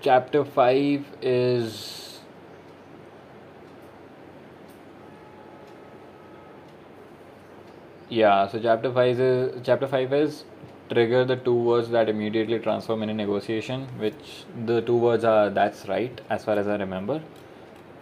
Chapter 0.00 0.44
five 0.44 1.04
is 1.20 1.97
Yeah, 8.10 8.46
so 8.48 8.58
chapter 8.58 8.90
five 8.90 9.20
is 9.20 9.60
chapter 9.64 9.86
five 9.86 10.12
is 10.14 10.44
trigger 10.88 11.24
the 11.26 11.36
two 11.36 11.54
words 11.54 11.90
that 11.90 12.08
immediately 12.08 12.58
transform 12.58 13.02
in 13.02 13.10
a 13.10 13.14
negotiation, 13.14 13.86
which 13.98 14.44
the 14.64 14.80
two 14.80 14.96
words 14.96 15.24
are 15.24 15.50
that's 15.50 15.86
right, 15.88 16.18
as 16.30 16.44
far 16.44 16.56
as 16.58 16.66
I 16.66 16.76
remember. 16.76 17.20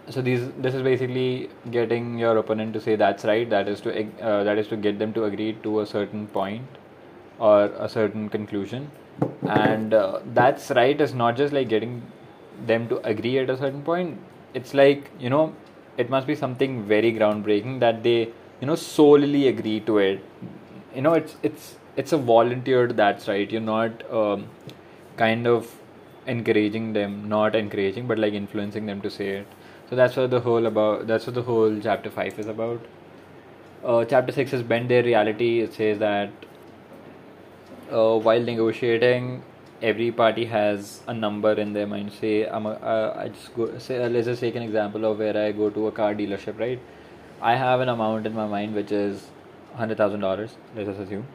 So 0.09 0.21
these 0.21 0.49
this 0.59 0.73
is 0.73 0.81
basically 0.81 1.49
getting 1.71 2.17
your 2.17 2.37
opponent 2.37 2.73
to 2.75 2.79
say 2.79 2.95
that's 2.95 3.25
right. 3.25 3.49
That 3.49 3.67
is 3.67 3.81
to 3.81 4.07
uh, 4.21 4.43
that 4.45 4.57
is 4.57 4.69
to 4.69 4.77
get 4.77 4.97
them 4.97 5.11
to 5.13 5.25
agree 5.25 5.53
to 5.63 5.81
a 5.81 5.85
certain 5.85 6.27
point 6.27 6.65
or 7.37 7.65
a 7.65 7.89
certain 7.89 8.29
conclusion, 8.29 8.89
and 9.45 9.93
uh, 9.93 10.21
that's 10.33 10.71
right 10.71 11.01
is 11.01 11.13
not 11.13 11.35
just 11.35 11.53
like 11.53 11.67
getting 11.67 12.01
them 12.65 12.87
to 12.87 13.05
agree 13.05 13.37
at 13.39 13.49
a 13.49 13.57
certain 13.57 13.81
point. 13.81 14.17
It's 14.53 14.73
like 14.73 15.11
you 15.19 15.29
know 15.29 15.53
it 15.97 16.09
must 16.09 16.27
be 16.27 16.35
something 16.35 16.83
very 16.85 17.11
groundbreaking 17.11 17.81
that 17.81 18.03
they 18.03 18.29
you 18.61 18.67
know 18.67 18.75
solely 18.75 19.47
agree 19.47 19.79
to 19.81 19.97
it. 19.97 20.23
You 20.95 21.01
know 21.01 21.13
it's 21.13 21.35
it's 21.43 21.75
it's 21.95 22.13
a 22.13 22.17
volunteered 22.17 22.95
that's 22.97 23.27
right. 23.27 23.49
You're 23.51 23.61
not 23.61 24.09
um, 24.11 24.47
kind 25.17 25.47
of 25.47 25.75
encouraging 26.25 26.93
them 26.93 27.29
not 27.29 27.55
encouraging 27.55 28.05
but 28.07 28.19
like 28.19 28.33
influencing 28.33 28.85
them 28.85 29.01
to 29.01 29.09
say 29.09 29.29
it. 29.29 29.47
So 29.89 29.95
that's 29.95 30.15
what 30.15 30.29
the 30.29 30.41
whole 30.41 30.65
about 30.65 31.07
that's 31.07 31.25
what 31.25 31.35
the 31.35 31.43
whole 31.43 31.79
chapter 31.79 32.09
5 32.09 32.39
is 32.39 32.47
about. 32.47 32.81
Uh, 33.83 34.03
chapter 34.05 34.31
6 34.31 34.53
is 34.53 34.63
bend 34.63 34.89
their 34.89 35.03
reality. 35.03 35.61
It 35.61 35.73
says 35.73 35.99
that 35.99 36.29
uh, 37.91 38.17
while 38.17 38.41
negotiating 38.41 39.43
every 39.81 40.11
party 40.11 40.45
has 40.45 41.01
a 41.07 41.13
number 41.13 41.53
in 41.53 41.73
their 41.73 41.87
mind. 41.87 42.11
Say 42.11 42.47
i'm 42.47 42.65
a, 42.65 42.71
uh, 42.71 43.13
i 43.23 43.27
just 43.29 43.53
go 43.55 43.77
say 43.77 44.07
let's 44.09 44.25
just 44.25 44.41
take 44.41 44.55
an 44.55 44.63
example 44.63 45.05
of 45.05 45.19
where 45.19 45.37
i 45.37 45.51
go 45.51 45.69
to 45.69 45.87
a 45.87 45.91
car 45.91 46.13
dealership 46.15 46.59
right 46.59 46.79
i 47.41 47.55
have 47.55 47.79
an 47.79 47.89
amount 47.89 48.25
in 48.25 48.33
my 48.33 48.47
mind 48.47 48.73
which 48.75 48.91
is 48.91 49.29
$100000 49.77 50.49
let's 50.75 50.89
assume. 50.89 51.27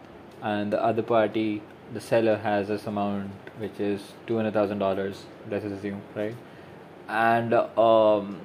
And 0.42 0.73
the 0.73 0.82
other 0.82 1.02
party 1.02 1.62
the 1.94 2.00
seller 2.00 2.37
has 2.37 2.68
this 2.68 2.87
amount 2.87 3.30
which 3.59 3.78
is 3.78 4.00
$200000 4.26 5.16
let's 5.50 5.64
assume 5.64 6.02
right? 6.14 6.35
And 7.09 7.54
um 7.54 8.40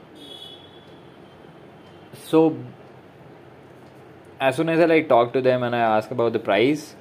so 2.13 2.57
as 4.39 4.55
soon 4.55 4.69
as 4.69 4.79
i 4.79 4.85
like 4.85 5.07
talk 5.09 5.33
to 5.33 5.41
them 5.41 5.63
and 5.63 5.75
i 5.75 5.79
ask 5.79 6.11
about 6.11 6.33
the 6.33 6.39
price 6.39 6.95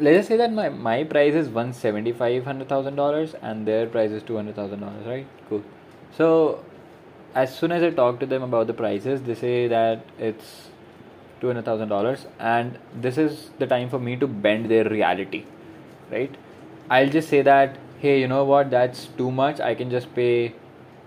let's 0.00 0.28
say 0.28 0.36
that 0.36 0.52
my, 0.52 0.68
my 0.68 1.04
price 1.04 1.34
is 1.34 1.48
one 1.48 1.72
seventy 1.72 2.12
five 2.12 2.44
hundred 2.44 2.68
thousand 2.68 2.96
dollars 2.96 3.34
and 3.40 3.66
their 3.66 3.86
price 3.86 4.10
is 4.10 4.22
two 4.22 4.36
hundred 4.36 4.56
thousand 4.56 4.80
dollars 4.80 5.06
right? 5.06 5.26
Cool. 5.48 5.62
So 6.16 6.64
as 7.34 7.54
soon 7.58 7.72
as 7.72 7.82
i 7.82 7.90
talk 7.90 8.20
to 8.20 8.26
them 8.26 8.42
about 8.42 8.66
the 8.66 8.74
prices 8.74 9.22
they 9.22 9.34
say 9.34 9.68
that 9.68 10.04
it's 10.18 10.68
two 11.40 11.48
hundred 11.48 11.64
thousand 11.64 11.88
dollars 11.88 12.26
and 12.38 12.78
this 12.94 13.18
is 13.18 13.50
the 13.58 13.66
time 13.66 13.88
for 13.88 13.98
me 13.98 14.16
to 14.16 14.26
bend 14.26 14.70
their 14.70 14.84
reality 14.88 15.44
right? 16.10 16.34
I'll 16.90 17.08
just 17.08 17.28
say 17.28 17.42
that 17.42 17.78
hey 18.00 18.20
you 18.20 18.28
know 18.28 18.44
what? 18.44 18.70
That's 18.70 19.06
too 19.18 19.30
much. 19.30 19.60
I 19.60 19.74
can 19.74 19.90
just 19.90 20.14
pay 20.14 20.54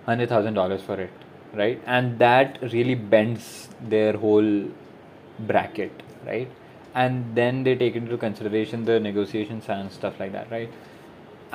hundred 0.06 0.30
thousand 0.30 0.56
dollars 0.56 0.82
for 0.82 1.00
it 1.00 1.12
right? 1.54 1.82
And 1.86 2.20
that 2.20 2.60
really 2.74 2.96
bends 2.96 3.70
their 3.82 4.18
whole 4.18 4.66
bracket 5.40 6.04
right? 6.26 6.50
And 6.94 7.36
then 7.36 7.64
they 7.64 7.76
take 7.76 7.96
into 7.96 8.18
consideration 8.18 8.86
the 8.86 9.00
negotiations 9.00 9.70
and 9.70 9.92
stuff 9.92 10.20
like 10.20 10.32
that 10.34 10.52
right 10.52 10.72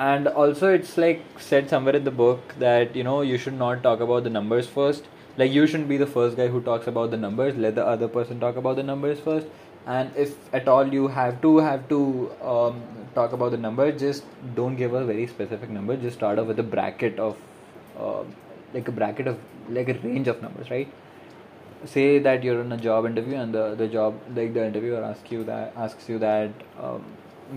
and 0.01 0.27
also 0.27 0.73
it's 0.73 0.97
like 0.97 1.23
said 1.37 1.69
somewhere 1.69 1.95
in 1.95 2.03
the 2.03 2.17
book 2.19 2.53
that 2.59 2.95
you 2.95 3.03
know 3.03 3.21
you 3.21 3.37
should 3.37 3.57
not 3.63 3.83
talk 3.83 3.99
about 3.99 4.23
the 4.23 4.29
numbers 4.29 4.67
first. 4.67 5.09
Like 5.37 5.51
you 5.51 5.65
shouldn't 5.67 5.89
be 5.89 5.97
the 5.97 6.07
first 6.13 6.37
guy 6.37 6.47
who 6.47 6.61
talks 6.61 6.87
about 6.87 7.11
the 7.11 7.17
numbers. 7.17 7.55
Let 7.65 7.75
the 7.75 7.85
other 7.85 8.07
person 8.07 8.39
talk 8.39 8.55
about 8.55 8.77
the 8.77 8.83
numbers 8.83 9.19
first. 9.19 9.47
And 9.85 10.11
if 10.15 10.33
at 10.53 10.67
all 10.67 10.93
you 10.93 11.07
have 11.19 11.39
to 11.43 11.57
have 11.57 11.87
to 11.89 12.31
um, 12.53 12.81
talk 13.15 13.33
about 13.33 13.51
the 13.51 13.57
number 13.57 13.91
just 13.91 14.23
don't 14.55 14.75
give 14.75 14.93
a 14.93 15.05
very 15.05 15.27
specific 15.27 15.69
number. 15.69 15.95
Just 15.95 16.17
start 16.17 16.39
off 16.39 16.47
with 16.47 16.59
a 16.59 16.67
bracket 16.75 17.19
of 17.19 17.37
uh, 17.97 18.23
like 18.73 18.87
a 18.87 18.91
bracket 18.91 19.27
of 19.27 19.39
like 19.69 19.89
a 19.89 19.93
range 20.09 20.27
of 20.27 20.41
numbers 20.41 20.69
right? 20.71 20.91
Say 21.85 22.19
that 22.19 22.43
you're 22.43 22.61
in 22.61 22.71
a 22.71 22.77
job 22.77 23.05
interview 23.05 23.35
and 23.35 23.53
the, 23.53 23.75
the 23.75 23.87
job 23.87 24.19
like 24.35 24.53
the 24.53 24.65
interviewer 24.65 25.03
asks 25.03 25.31
you 25.31 25.43
that 25.43 25.73
asks 25.75 26.09
you 26.09 26.19
that 26.19 26.51
um, 26.79 27.03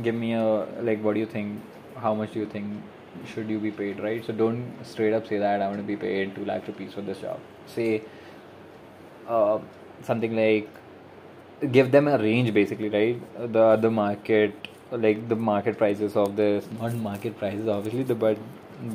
give 0.02 0.14
me 0.14 0.34
a 0.34 0.66
like 0.82 1.02
what 1.02 1.14
do 1.14 1.20
you 1.20 1.26
think 1.26 1.60
how 1.96 2.14
much 2.14 2.32
do 2.32 2.40
you 2.40 2.46
think 2.46 2.82
should 3.26 3.48
you 3.48 3.58
be 3.58 3.70
paid 3.70 4.00
right? 4.00 4.24
So 4.24 4.32
don't 4.32 4.74
straight 4.82 5.12
up 5.12 5.26
say 5.26 5.38
that 5.38 5.62
i 5.62 5.68
want 5.68 5.78
to 5.78 5.84
be 5.84 5.96
paid 5.96 6.34
2 6.34 6.44
lakh 6.44 6.66
rupees 6.66 6.94
for 6.94 7.02
this 7.02 7.20
job. 7.20 7.38
Say 7.66 8.02
uh, 9.28 9.58
something 10.02 10.34
like 10.36 10.68
give 11.72 11.90
them 11.92 12.08
a 12.08 12.18
range 12.18 12.52
basically 12.52 12.88
right? 12.88 13.52
The 13.52 13.76
the 13.76 13.90
market 13.90 14.68
like 14.90 15.28
the 15.28 15.36
market 15.36 15.78
prices 15.78 16.16
of 16.16 16.36
this 16.36 16.66
not 16.80 16.94
market 16.94 17.38
prices 17.38 17.68
obviously 17.68 18.02
the 18.02 18.14
but 18.14 18.38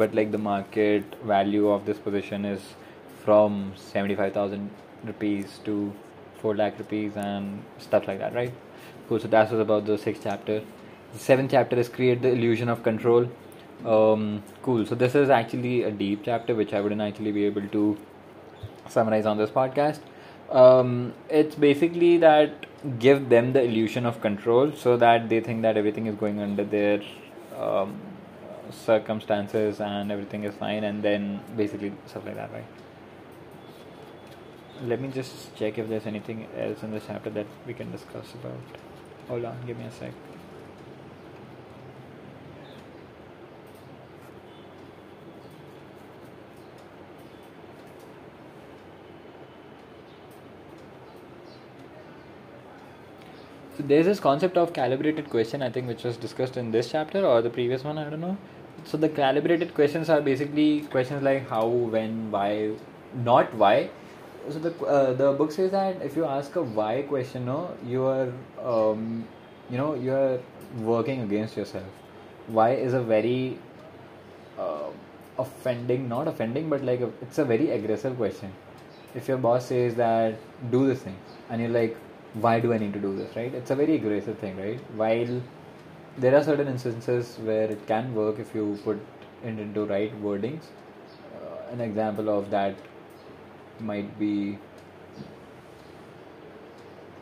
but 0.01 0.13
like 0.13 0.31
the 0.31 0.37
market 0.37 1.03
value 1.23 1.69
of 1.69 1.85
this 1.85 1.97
position 1.97 2.45
is 2.45 2.61
from 3.23 3.73
75000 3.75 4.69
rupees 5.05 5.59
to 5.65 5.93
4 6.41 6.55
lakh 6.55 6.77
rupees 6.79 7.15
and 7.15 7.63
stuff 7.77 8.07
like 8.07 8.19
that 8.19 8.33
right? 8.33 8.53
Cool. 9.07 9.19
So 9.19 9.27
that 9.29 9.51
was 9.51 9.59
about 9.59 9.85
the 9.85 9.97
sixth 9.97 10.23
chapter 10.23 10.61
the 11.13 11.19
seventh 11.19 11.51
chapter 11.51 11.77
is 11.77 11.89
create 11.89 12.21
the 12.21 12.29
illusion 12.29 12.69
of 12.69 12.83
control. 12.83 13.29
Um, 13.85 14.43
cool. 14.61 14.85
So 14.85 14.95
this 14.95 15.15
is 15.15 15.29
actually 15.29 15.83
a 15.83 15.91
deep 15.91 16.21
chapter 16.25 16.53
which 16.53 16.73
i 16.73 16.81
wouldn't 16.81 17.01
actually 17.01 17.31
be 17.31 17.45
able 17.45 17.67
to 17.69 17.97
summarize 18.87 19.25
on 19.25 19.37
this 19.37 19.49
podcast. 19.49 19.99
Um, 20.51 21.13
it's 21.29 21.55
basically 21.55 22.17
that 22.17 22.65
give 22.97 23.29
them 23.29 23.53
the 23.53 23.61
illusion 23.61 24.05
of 24.05 24.19
control 24.21 24.71
so 24.71 24.97
that 24.97 25.29
they 25.29 25.39
think 25.39 25.61
that 25.61 25.77
everything 25.77 26.07
is 26.07 26.15
going 26.15 26.39
under 26.39 26.63
their 26.63 27.01
um, 27.57 27.99
circumstances 28.71 29.79
and 29.79 30.11
everything 30.11 30.43
is 30.43 30.55
fine 30.55 30.83
and 30.83 31.03
then 31.03 31.39
basically 31.55 31.91
stuff 32.07 32.25
like 32.25 32.35
that 32.35 32.51
right? 32.51 32.65
Let 34.83 35.01
me 35.01 35.09
just 35.09 35.55
check 35.55 35.77
if 35.77 35.89
there's 35.89 36.05
anything 36.05 36.47
else 36.57 36.81
in 36.83 36.91
this 36.91 37.03
chapter 37.05 37.29
that 37.31 37.47
we 37.67 37.73
can 37.73 37.91
discuss 37.91 38.33
about. 38.33 38.59
Hold 39.27 39.45
on 39.45 39.57
give 39.67 39.77
me 39.77 39.85
a 39.85 39.91
sec 39.91 40.13
there's 53.83 54.05
this 54.05 54.19
concept 54.19 54.57
of 54.57 54.73
calibrated 54.73 55.29
question, 55.29 55.61
I 55.61 55.69
think, 55.69 55.87
which 55.87 56.03
was 56.03 56.17
discussed 56.17 56.57
in 56.57 56.71
this 56.71 56.91
chapter 56.91 57.25
or 57.25 57.41
the 57.41 57.49
previous 57.49 57.83
one, 57.83 57.97
I 57.97 58.09
don't 58.09 58.21
know. 58.21 58.37
So 58.85 58.97
the 58.97 59.09
calibrated 59.09 59.73
questions 59.73 60.09
are 60.09 60.21
basically 60.21 60.81
questions 60.81 61.23
like 61.23 61.49
how, 61.49 61.67
when, 61.67 62.31
why, 62.31 62.71
not 63.13 63.53
why. 63.53 63.89
So 64.49 64.57
the 64.57 64.73
uh, 64.85 65.13
the 65.13 65.33
book 65.33 65.51
says 65.51 65.71
that 65.71 66.01
if 66.01 66.15
you 66.15 66.25
ask 66.25 66.55
a 66.55 66.63
why 66.63 67.03
question, 67.03 67.45
no, 67.45 67.75
you 67.85 68.05
are 68.05 68.31
um, 68.63 69.27
you 69.69 69.77
know 69.77 69.93
you 69.93 70.13
are 70.13 70.39
working 70.77 71.21
against 71.21 71.57
yourself. 71.57 71.85
Why 72.47 72.71
is 72.71 72.93
a 72.93 73.01
very 73.01 73.59
uh, 74.57 74.89
offending, 75.37 76.07
not 76.09 76.27
offending, 76.27 76.69
but 76.69 76.83
like 76.83 77.01
a, 77.01 77.11
it's 77.21 77.37
a 77.37 77.45
very 77.45 77.69
aggressive 77.71 78.17
question. 78.17 78.51
If 79.13 79.27
your 79.27 79.37
boss 79.37 79.65
says 79.65 79.95
that 79.95 80.39
do 80.71 80.87
this 80.87 81.01
thing, 81.01 81.17
and 81.49 81.61
you're 81.61 81.69
like, 81.69 81.97
why 82.33 82.59
do 82.59 82.73
I 82.73 82.77
need 82.77 82.93
to 82.93 82.99
do 82.99 83.15
this, 83.15 83.35
right? 83.35 83.53
It's 83.53 83.71
a 83.71 83.75
very 83.75 83.95
aggressive 83.95 84.37
thing, 84.37 84.57
right? 84.57 84.79
While 84.95 85.41
there 86.17 86.35
are 86.35 86.43
certain 86.43 86.67
instances 86.67 87.37
where 87.39 87.71
it 87.71 87.87
can 87.87 88.13
work 88.13 88.39
if 88.39 88.53
you 88.53 88.77
put 88.83 88.99
it 89.43 89.59
into 89.59 89.85
right 89.85 90.13
wordings. 90.21 90.63
Uh, 91.35 91.71
an 91.71 91.81
example 91.81 92.29
of 92.29 92.49
that 92.51 92.75
might 93.79 94.19
be 94.19 94.57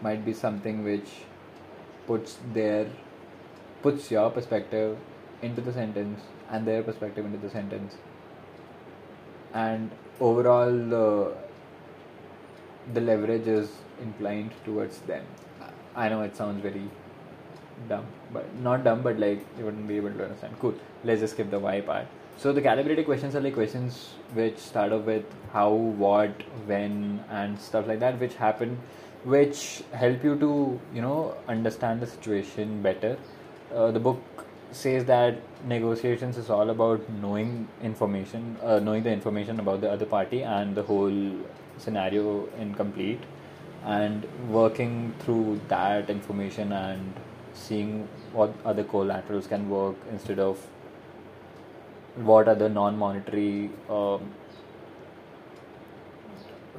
might 0.02 0.26
be 0.26 0.34
something 0.34 0.84
which 0.84 1.10
puts 2.06 2.38
their 2.54 2.88
puts 3.82 4.10
your 4.12 4.30
perspective 4.30 4.98
into 5.42 5.62
the 5.62 5.74
sentence 5.74 6.22
and 6.50 6.68
their 6.68 6.82
perspective 6.82 7.26
into 7.26 7.38
the 7.38 7.50
sentence 7.50 7.96
and 9.54 9.92
overall 10.20 11.36
the 12.94 13.02
leverage 13.02 13.48
is 13.48 13.70
inclined 14.02 14.52
towards 14.66 15.00
them. 15.00 15.26
I 15.96 16.10
know 16.10 16.22
it 16.22 16.36
sounds 16.36 16.62
very 16.62 16.90
dumb 17.88 18.06
but 18.34 18.46
not 18.60 18.84
dumb 18.84 19.02
but 19.04 19.20
like 19.20 19.46
you 19.58 19.66
wouldn't 19.66 19.88
be 19.88 19.98
able 19.98 20.12
to 20.12 20.24
understand. 20.24 20.56
Cool. 20.60 20.76
Let's 21.04 21.22
just 21.22 21.34
skip 21.34 21.50
the 21.50 21.60
why 21.60 21.82
part. 21.82 22.08
So 22.38 22.54
the 22.54 22.62
calibrated 22.62 23.06
questions 23.06 23.36
are 23.36 23.42
like 23.42 23.56
questions 23.56 24.14
which 24.34 24.58
start 24.58 24.92
off 24.92 25.06
with 25.06 25.26
how 25.54 25.72
what 25.72 26.44
when 26.66 27.24
and 27.30 27.60
stuff 27.60 27.88
like 27.88 28.00
that 28.00 28.20
which 28.20 28.36
happen 28.36 28.78
which 29.24 29.84
help 29.92 30.24
you 30.24 30.36
to 30.38 30.80
you 30.94 31.02
know 31.02 31.36
understand 31.48 32.02
the 32.02 32.08
situation 32.08 32.82
better. 32.82 33.18
Uh, 33.74 33.92
the 33.92 34.00
book 34.00 34.46
says 34.72 35.06
that 35.06 35.42
negotiations 35.66 36.38
is 36.38 36.50
all 36.50 36.70
about 36.70 37.10
knowing 37.22 37.68
information 37.82 38.58
uh, 38.64 38.80
knowing 38.80 39.04
the 39.04 39.12
information 39.12 39.60
about 39.60 39.82
the 39.82 39.90
other 39.90 40.06
party 40.06 40.44
and 40.44 40.76
the 40.76 40.84
whole 40.84 41.32
scenario 41.78 42.48
in 42.60 42.74
complete 42.74 43.20
and 43.86 44.28
working 44.50 45.14
through 45.20 45.60
that 45.68 46.10
information 46.10 46.72
and 46.72 47.14
seeing 47.54 48.08
what 48.34 48.54
other 48.66 48.84
collaterals 48.84 49.48
can 49.48 49.70
work 49.70 49.96
instead 50.12 50.40
of 50.40 50.58
what 52.16 52.48
other 52.48 52.68
non-monetary 52.68 53.70
um, 53.90 54.32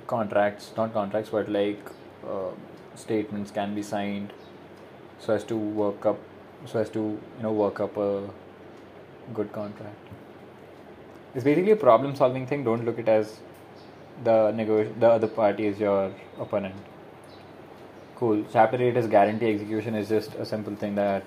contracts 0.06 0.72
not 0.76 0.92
contracts 0.92 1.30
but 1.30 1.48
like 1.48 1.80
uh, 2.26 2.50
statements 2.94 3.50
can 3.50 3.74
be 3.74 3.82
signed 3.82 4.32
so 5.18 5.32
as 5.32 5.44
to 5.44 5.56
work 5.56 6.04
up 6.04 6.18
so 6.66 6.78
as 6.78 6.90
to 6.90 7.00
you 7.00 7.42
know 7.42 7.52
work 7.52 7.80
up 7.80 7.96
a 7.96 8.28
good 9.34 9.52
contract. 9.52 9.96
It's 11.34 11.44
basically 11.44 11.72
a 11.72 11.76
problem 11.76 12.16
solving 12.16 12.46
thing. 12.46 12.64
Don't 12.64 12.84
look 12.84 12.98
at 12.98 13.08
it 13.08 13.08
as 13.08 13.38
the 14.24 14.50
nego- 14.52 14.92
the 14.98 15.10
other 15.10 15.28
party 15.28 15.66
is 15.66 15.78
your 15.78 16.12
opponent. 16.38 16.74
Cool. 18.16 18.44
Chapter 18.52 18.82
8 18.82 18.96
is 18.96 19.06
guarantee 19.06 19.50
execution 19.50 19.94
is 19.94 20.08
just 20.08 20.34
a 20.34 20.44
simple 20.44 20.74
thing 20.74 20.94
that 20.96 21.22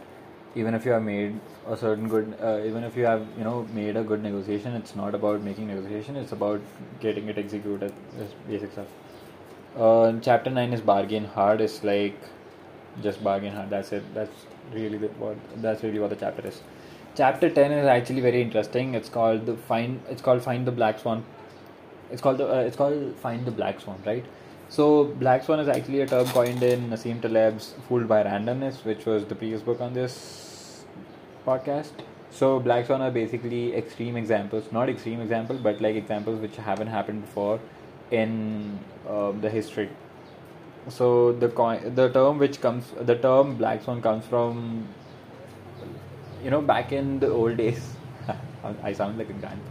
even 0.56 0.74
if 0.74 0.86
you 0.86 0.92
have 0.92 1.04
made 1.04 1.40
a 1.68 1.78
certain 1.78 2.10
good 2.10 2.34
uh, 2.42 2.60
even 2.66 2.84
if 2.84 2.98
you 2.98 3.06
have 3.06 3.26
you 3.38 3.44
know 3.46 3.66
made 3.74 3.96
a 3.96 4.04
good 4.04 4.22
negotiation 4.22 4.74
it's 4.74 4.96
not 4.96 5.16
about 5.16 5.42
making 5.42 5.68
negotiation. 5.68 6.16
It's 6.16 6.34
about 6.34 6.60
getting 7.00 7.30
it 7.30 7.38
executed. 7.38 7.94
This 8.18 8.32
basic 8.48 8.74
stuff. 8.74 8.88
Uh, 9.78 10.14
chapter 10.22 10.50
9 10.50 10.74
is 10.74 10.82
bargain 10.82 11.26
hard. 11.26 11.62
It's 11.62 11.84
like 11.84 12.18
just 13.02 13.24
bargain 13.24 13.54
hard. 13.54 13.70
That's 13.70 13.94
it. 13.94 14.04
That's 14.14 14.46
really 14.74 14.98
the, 14.98 15.08
what 15.08 15.38
that's 15.62 15.84
really 15.84 16.00
what 16.00 16.10
the 16.10 16.16
chapter 16.16 16.48
is 16.48 16.62
chapter 17.16 17.50
10 17.50 17.72
is 17.72 17.88
actually 17.88 18.22
very 18.22 18.42
interesting 18.42 18.94
it's 18.96 19.10
called 19.10 19.46
the 19.46 19.56
find 19.56 20.02
it's 20.10 20.22
called 20.22 20.44
find 20.44 20.66
the 20.66 20.72
black 20.72 21.00
swan 21.00 21.24
it's 22.12 22.22
called 22.22 22.38
the 22.38 22.48
uh, 22.48 22.60
it's 22.60 22.76
called 22.76 23.16
find 23.18 23.46
the 23.46 23.52
black 23.52 23.80
swan 23.80 24.02
right 24.06 24.26
so 24.72 25.04
black 25.04 25.44
swan 25.44 25.60
is 25.60 25.68
actually 25.68 26.00
a 26.00 26.08
term 26.08 26.26
coined 26.28 26.64
in 26.64 26.90
Nassim 26.90 27.22
Taleb's 27.22 27.74
Fooled 27.90 28.08
by 28.08 28.24
Randomness, 28.24 28.86
which 28.86 29.06
was 29.06 29.26
the 29.26 29.36
previous 29.36 29.62
book 29.62 29.82
on 29.82 29.94
this 29.94 30.86
podcast. 31.46 31.92
So 32.30 32.58
black 32.58 32.86
swan 32.86 33.02
are 33.02 33.12
basically 33.12 33.76
extreme 33.76 34.16
examples, 34.16 34.72
not 34.72 34.88
extreme 34.88 35.20
example, 35.20 35.58
but 35.58 35.82
like 35.82 35.98
examples 35.98 36.40
which 36.40 36.56
haven't 36.56 36.88
happened 36.88 37.20
before 37.26 37.60
in 38.12 38.80
um, 39.10 39.42
the 39.42 39.50
history. 39.50 39.90
So 40.90 41.34
the 41.34 41.50
coin, 41.50 41.94
the 41.96 42.10
term 42.10 42.40
which 42.40 42.60
comes, 42.60 42.86
the 43.00 43.16
term 43.16 43.56
black 43.56 43.84
swan 43.84 44.02
comes 44.02 44.26
from, 44.26 44.88
you 46.44 46.50
know, 46.50 46.62
back 46.62 46.92
in 46.92 47.20
the 47.20 47.30
old 47.30 47.58
days. 47.58 47.94
I 48.84 48.94
sound 48.94 49.18
like 49.18 49.30
a 49.30 49.34
grandpa. 49.34 49.70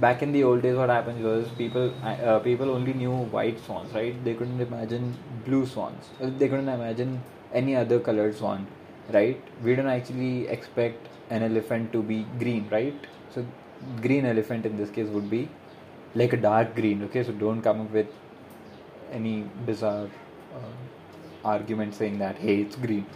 Back 0.00 0.22
in 0.22 0.32
the 0.32 0.44
old 0.44 0.62
days 0.62 0.76
what 0.76 0.90
happened 0.90 1.22
was 1.24 1.48
people 1.56 1.94
uh, 2.02 2.40
people 2.40 2.70
only 2.70 2.92
knew 2.92 3.12
white 3.36 3.64
swans 3.64 3.92
right? 3.94 4.22
They 4.24 4.34
couldn't 4.34 4.60
imagine 4.60 5.16
blue 5.44 5.66
swans. 5.66 6.10
Uh, 6.20 6.30
they 6.38 6.48
couldn't 6.48 6.68
imagine 6.68 7.22
any 7.52 7.76
other 7.76 8.00
colored 8.00 8.36
swan 8.36 8.66
right? 9.12 9.40
We 9.62 9.76
don't 9.76 9.86
actually 9.86 10.48
expect 10.48 11.06
an 11.30 11.42
elephant 11.42 11.92
to 11.92 12.02
be 12.02 12.26
green 12.38 12.68
right? 12.70 12.94
So 13.34 13.46
green 14.02 14.26
elephant 14.26 14.66
in 14.66 14.76
this 14.76 14.90
case 14.90 15.08
would 15.08 15.30
be 15.30 15.48
like 16.14 16.32
a 16.32 16.38
dark 16.38 16.74
green 16.74 17.04
okay? 17.04 17.22
So 17.22 17.32
don't 17.32 17.62
come 17.62 17.82
up 17.82 17.90
with 17.92 18.08
any 19.12 19.42
bizarre 19.64 20.08
uh, 20.54 21.48
argument 21.54 21.94
saying 21.94 22.18
that 22.18 22.36
hey 22.38 22.56
it's 22.62 22.76
green 22.76 23.06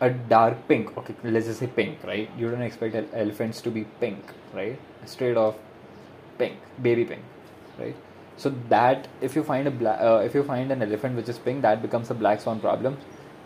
a 0.00 0.10
dark 0.10 0.56
pink 0.68 0.96
okay 0.96 1.14
let's 1.24 1.46
just 1.46 1.60
say 1.60 1.66
pink 1.66 2.04
right 2.04 2.30
you 2.38 2.50
don't 2.50 2.62
expect 2.62 2.94
elephants 3.12 3.60
to 3.60 3.70
be 3.70 3.84
pink 4.00 4.24
right 4.54 4.78
straight 5.04 5.36
off 5.36 5.56
pink, 6.38 6.56
baby 6.80 7.04
pink, 7.04 7.22
right? 7.78 7.96
So 8.36 8.54
that 8.68 9.08
if 9.20 9.34
you 9.34 9.42
find 9.42 9.66
a 9.68 9.90
uh, 9.90 10.20
if 10.20 10.34
you 10.34 10.42
find 10.44 10.70
an 10.70 10.82
elephant 10.82 11.16
which 11.16 11.28
is 11.28 11.38
pink, 11.38 11.62
that 11.62 11.82
becomes 11.82 12.10
a 12.10 12.14
black 12.14 12.40
swan 12.40 12.60
problem. 12.60 12.96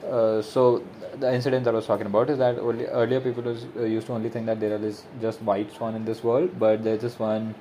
Uh, 0.07 0.43
so 0.43 0.85
the 1.19 1.33
incident 1.33 1.65
that 1.65 1.71
I 1.71 1.77
was 1.77 1.87
talking 1.87 2.07
about 2.07 2.29
is 2.29 2.39
that 2.39 2.59
only, 2.59 2.87
earlier 2.87 3.21
people 3.21 3.45
was, 3.45 3.67
uh, 3.77 3.85
used 3.85 4.09
to 4.09 4.13
only 4.13 4.29
think 4.29 4.47
that 4.47 4.59
there 4.59 4.77
is 4.77 5.05
just 5.21 5.41
white 5.43 5.73
swan 5.73 5.95
in 5.95 6.05
this 6.05 6.25
world, 6.25 6.59
but 6.59 6.83
there's 6.83 7.01
just 7.01 7.21
one 7.21 7.55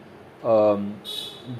um, 0.43 0.95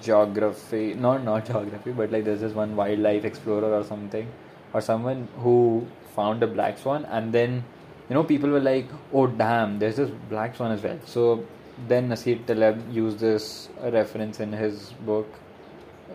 geography, 0.02 0.94
not 0.94 1.24
not 1.24 1.46
geography, 1.46 1.92
but 1.92 2.12
like 2.12 2.24
there's 2.26 2.42
this 2.42 2.54
one 2.54 2.76
wildlife 2.76 3.26
explorer 3.26 3.74
or 3.74 3.84
something, 3.84 4.28
or 4.74 4.82
someone 4.82 5.28
who 5.40 5.88
found 6.16 6.44
a 6.44 6.48
black 6.48 6.78
swan, 6.78 7.06
and 7.06 7.34
then 7.34 7.64
you 8.10 8.16
know 8.16 8.24
people 8.24 8.50
were 8.50 8.60
like, 8.60 8.88
oh 9.14 9.28
damn, 9.28 9.80
there's 9.80 9.96
this 9.98 10.10
black 10.30 10.56
swan 10.56 10.72
as 10.72 10.82
well. 10.82 11.00
So 11.06 11.46
then 11.88 12.10
Nassim 12.10 12.46
Taleb 12.46 12.92
used 12.92 13.20
this 13.20 13.70
reference 13.82 14.40
in 14.40 14.52
his 14.52 14.94
book 15.06 15.28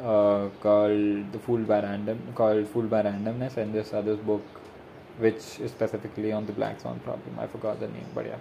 uh, 0.03 0.49
called 0.61 1.33
"The 1.33 1.39
Fool 1.39 1.61
by 1.61 1.81
Random," 1.81 2.21
called 2.35 2.69
"Fool 2.69 2.85
by 2.85 3.03
Randomness," 3.03 3.57
and 3.57 3.73
this 3.73 3.93
other 3.93 4.17
book, 4.17 4.45
which 5.19 5.61
is 5.61 5.71
specifically 5.71 6.33
on 6.33 6.47
the 6.47 6.53
black 6.53 6.81
swan 6.81 6.99
problem. 7.01 7.39
I 7.39 7.47
forgot 7.47 7.81
the 7.81 7.89
name, 7.89 8.07
but 8.15 8.27
yeah. 8.27 8.39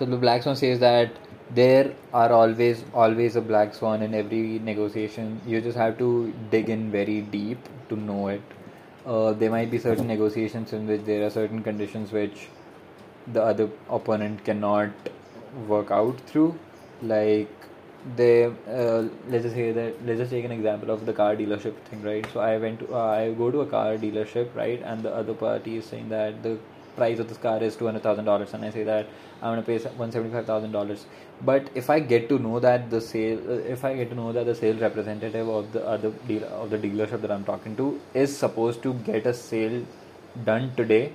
So 0.00 0.06
the 0.06 0.16
black 0.16 0.42
swan 0.42 0.56
says 0.56 0.78
that 0.80 1.10
there 1.54 1.92
are 2.14 2.32
always 2.32 2.84
always 2.94 3.36
a 3.36 3.40
black 3.42 3.74
swan 3.74 4.00
in 4.00 4.14
every 4.14 4.58
negotiation. 4.58 5.42
You 5.46 5.60
just 5.60 5.76
have 5.76 5.98
to 5.98 6.32
dig 6.50 6.70
in 6.70 6.90
very 6.90 7.20
deep 7.20 7.68
to 7.90 7.96
know 7.96 8.28
it. 8.28 8.40
Uh, 9.04 9.32
there 9.34 9.50
might 9.50 9.70
be 9.70 9.78
certain 9.78 10.06
negotiations 10.06 10.72
in 10.72 10.86
which 10.86 11.04
there 11.04 11.26
are 11.26 11.28
certain 11.28 11.62
conditions 11.62 12.12
which 12.12 12.48
the 13.34 13.42
other 13.42 13.68
opponent 13.90 14.42
cannot 14.42 15.12
work 15.68 15.90
out 15.90 16.18
through 16.20 16.58
like 17.02 17.50
they 18.16 18.44
uh, 18.46 19.04
let's 19.28 19.44
just 19.44 19.54
say 19.54 19.70
that 19.72 20.06
let's 20.06 20.18
just 20.18 20.30
take 20.30 20.46
an 20.46 20.52
example 20.52 20.90
of 20.90 21.04
the 21.04 21.12
car 21.12 21.36
dealership 21.36 21.74
thing 21.88 22.02
right 22.02 22.26
so 22.32 22.40
i 22.40 22.56
went 22.56 22.78
to 22.78 22.94
uh, 22.94 23.06
i 23.06 23.32
go 23.32 23.50
to 23.50 23.60
a 23.60 23.66
car 23.66 23.96
dealership 23.96 24.54
right 24.54 24.80
and 24.82 25.02
the 25.02 25.14
other 25.14 25.34
party 25.34 25.76
is 25.76 25.84
saying 25.84 26.08
that 26.08 26.42
the 26.42 26.58
price 26.96 27.18
of 27.18 27.28
this 27.28 27.38
car 27.38 27.62
is 27.62 27.76
$200000 27.76 28.54
and 28.54 28.64
i 28.64 28.70
say 28.70 28.84
that 28.84 29.06
i'm 29.42 29.54
going 29.54 29.62
to 29.62 29.66
pay 29.66 29.78
$175000 29.78 31.04
but 31.42 31.70
if 31.74 31.90
i 31.90 31.98
get 31.98 32.28
to 32.28 32.38
know 32.38 32.60
that 32.60 32.90
the 32.90 33.00
sale 33.00 33.38
uh, 33.48 33.74
if 33.76 33.84
i 33.84 33.94
get 33.94 34.10
to 34.10 34.14
know 34.14 34.32
that 34.32 34.46
the 34.46 34.54
sales 34.54 34.80
representative 34.80 35.48
of 35.48 35.72
the 35.72 35.86
other 35.86 36.10
deal 36.28 36.44
of 36.44 36.70
the 36.70 36.78
dealership 36.78 37.20
that 37.20 37.30
i'm 37.30 37.44
talking 37.44 37.76
to 37.76 38.00
is 38.14 38.36
supposed 38.36 38.82
to 38.82 38.94
get 39.10 39.26
a 39.26 39.34
sale 39.34 39.84
done 40.44 40.72
today 40.76 41.12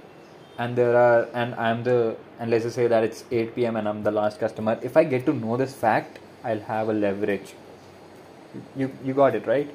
and 0.57 0.75
there 0.75 0.95
are 0.95 1.27
and 1.33 1.55
i'm 1.55 1.83
the 1.83 2.15
and 2.39 2.51
let's 2.51 2.63
just 2.63 2.75
say 2.75 2.87
that 2.87 3.03
it's 3.03 3.23
8 3.31 3.55
p.m 3.55 3.75
and 3.75 3.87
i'm 3.87 4.03
the 4.03 4.11
last 4.11 4.39
customer 4.39 4.79
if 4.81 4.97
i 4.97 5.03
get 5.03 5.25
to 5.25 5.33
know 5.33 5.57
this 5.57 5.73
fact 5.73 6.19
i'll 6.43 6.59
have 6.59 6.89
a 6.89 6.93
leverage. 6.93 7.53
You 8.75 8.89
you 9.03 9.13
got 9.13 9.35
it 9.35 9.47
right 9.47 9.69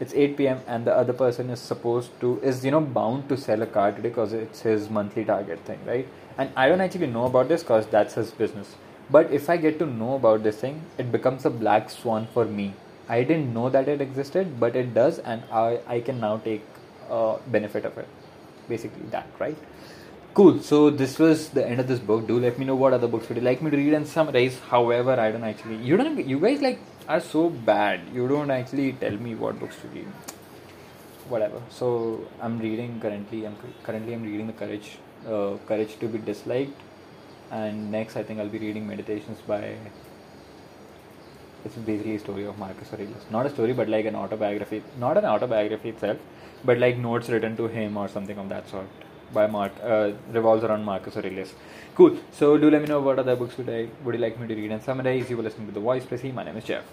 it's 0.00 0.14
8 0.14 0.36
p.m. 0.36 0.60
and 0.66 0.84
the 0.84 0.94
other 0.94 1.12
person 1.12 1.50
is 1.50 1.60
supposed 1.60 2.10
to 2.20 2.40
is 2.42 2.64
you 2.64 2.70
know 2.70 2.80
bound 2.80 3.28
to 3.28 3.36
sell 3.36 3.62
a 3.62 3.66
car 3.66 3.90
today 3.92 4.08
because 4.08 4.32
it's 4.32 4.60
his 4.62 4.88
monthly 4.90 5.24
target 5.24 5.60
thing, 5.60 5.80
right? 5.86 6.06
And 6.36 6.50
I 6.56 6.68
don't 6.68 6.80
actually 6.80 7.08
know 7.08 7.24
about 7.26 7.48
this 7.48 7.62
because 7.62 7.86
that's 7.86 8.14
his 8.14 8.30
business. 8.30 8.76
But 9.10 9.30
if 9.32 9.48
I 9.50 9.56
get 9.56 9.78
to 9.80 9.86
know 9.86 10.14
about 10.14 10.42
this 10.42 10.56
thing, 10.60 10.82
it 10.98 11.10
becomes 11.10 11.44
a 11.44 11.50
black 11.50 11.90
swan 11.90 12.28
for 12.32 12.44
me. 12.44 12.74
I 13.08 13.22
didn't 13.22 13.52
know 13.54 13.70
that 13.70 13.88
it 13.88 14.00
existed, 14.00 14.60
but 14.60 14.76
it 14.76 14.94
does, 14.94 15.18
and 15.18 15.42
I 15.50 15.80
I 15.86 16.00
can 16.00 16.20
now 16.20 16.36
take 16.38 16.64
uh, 17.10 17.38
benefit 17.58 17.84
of 17.84 17.98
it. 17.98 18.08
Basically, 18.68 19.06
that 19.16 19.26
right. 19.38 19.56
Cool. 20.34 20.60
So 20.60 20.90
this 20.90 21.18
was 21.18 21.48
the 21.48 21.66
end 21.66 21.80
of 21.80 21.88
this 21.88 21.98
book. 21.98 22.26
Do 22.26 22.38
let 22.38 22.58
me 22.58 22.64
know 22.64 22.76
what 22.76 22.92
other 22.92 23.08
books 23.08 23.28
would 23.28 23.38
you 23.38 23.42
like 23.42 23.60
me 23.60 23.70
to 23.70 23.76
read 23.76 23.94
and 23.94 24.06
summarize. 24.06 24.58
However, 24.70 25.18
I 25.18 25.32
don't 25.32 25.42
actually. 25.42 25.76
You 25.76 25.96
don't. 25.96 26.28
You 26.28 26.38
guys 26.38 26.60
like 26.62 26.78
are 27.08 27.20
so 27.20 27.50
bad. 27.50 28.02
You 28.14 28.28
don't 28.28 28.50
actually 28.50 28.92
tell 28.92 29.16
me 29.16 29.34
what 29.34 29.58
books 29.58 29.76
to 29.82 29.88
read. 29.88 30.06
Whatever. 31.28 31.60
So 31.70 32.26
I'm 32.40 32.58
reading 32.58 33.00
currently. 33.00 33.46
I'm 33.46 33.56
currently 33.82 34.14
I'm 34.14 34.22
reading 34.22 34.46
the 34.46 34.52
Courage, 34.52 34.98
uh, 35.26 35.56
Courage 35.66 35.98
to 35.98 36.06
be 36.06 36.18
Disliked, 36.18 36.80
and 37.50 37.90
next 37.90 38.16
I 38.16 38.22
think 38.22 38.38
I'll 38.38 38.48
be 38.48 38.58
reading 38.58 38.86
Meditations 38.86 39.40
by. 39.40 39.76
It's 41.64 41.74
basically 41.74 42.14
a 42.14 42.20
story 42.20 42.46
of 42.46 42.56
Marcus 42.58 42.92
Aurelius. 42.92 43.24
Not 43.30 43.44
a 43.46 43.50
story, 43.50 43.72
but 43.72 43.88
like 43.88 44.06
an 44.06 44.14
autobiography. 44.14 44.82
Not 44.98 45.18
an 45.18 45.24
autobiography 45.24 45.88
itself, 45.88 46.18
but 46.64 46.78
like 46.78 46.96
notes 46.96 47.28
written 47.28 47.56
to 47.56 47.66
him 47.66 47.96
or 47.96 48.08
something 48.08 48.38
of 48.38 48.48
that 48.50 48.68
sort 48.68 48.86
by 49.32 49.46
Mark 49.46 49.72
uh, 49.82 50.12
revolves 50.32 50.64
around 50.64 50.84
Marcus 50.84 51.16
Aurelius. 51.16 51.54
Cool. 51.94 52.16
So 52.32 52.56
do 52.58 52.70
let 52.70 52.80
me 52.82 52.88
know 52.88 53.00
what 53.00 53.18
other 53.18 53.36
books 53.36 53.58
would 53.58 53.68
I 53.68 53.88
would 54.04 54.14
you 54.14 54.20
like 54.20 54.38
me 54.38 54.46
to 54.46 54.54
read 54.54 54.70
and 54.70 54.82
summarize. 54.82 55.28
You 55.30 55.36
were 55.36 55.42
listening 55.42 55.66
to 55.68 55.74
the 55.74 55.80
Voice 55.80 56.04
Pressy. 56.04 56.32
My 56.32 56.44
name 56.44 56.56
is 56.56 56.64
Jeff. 56.64 56.84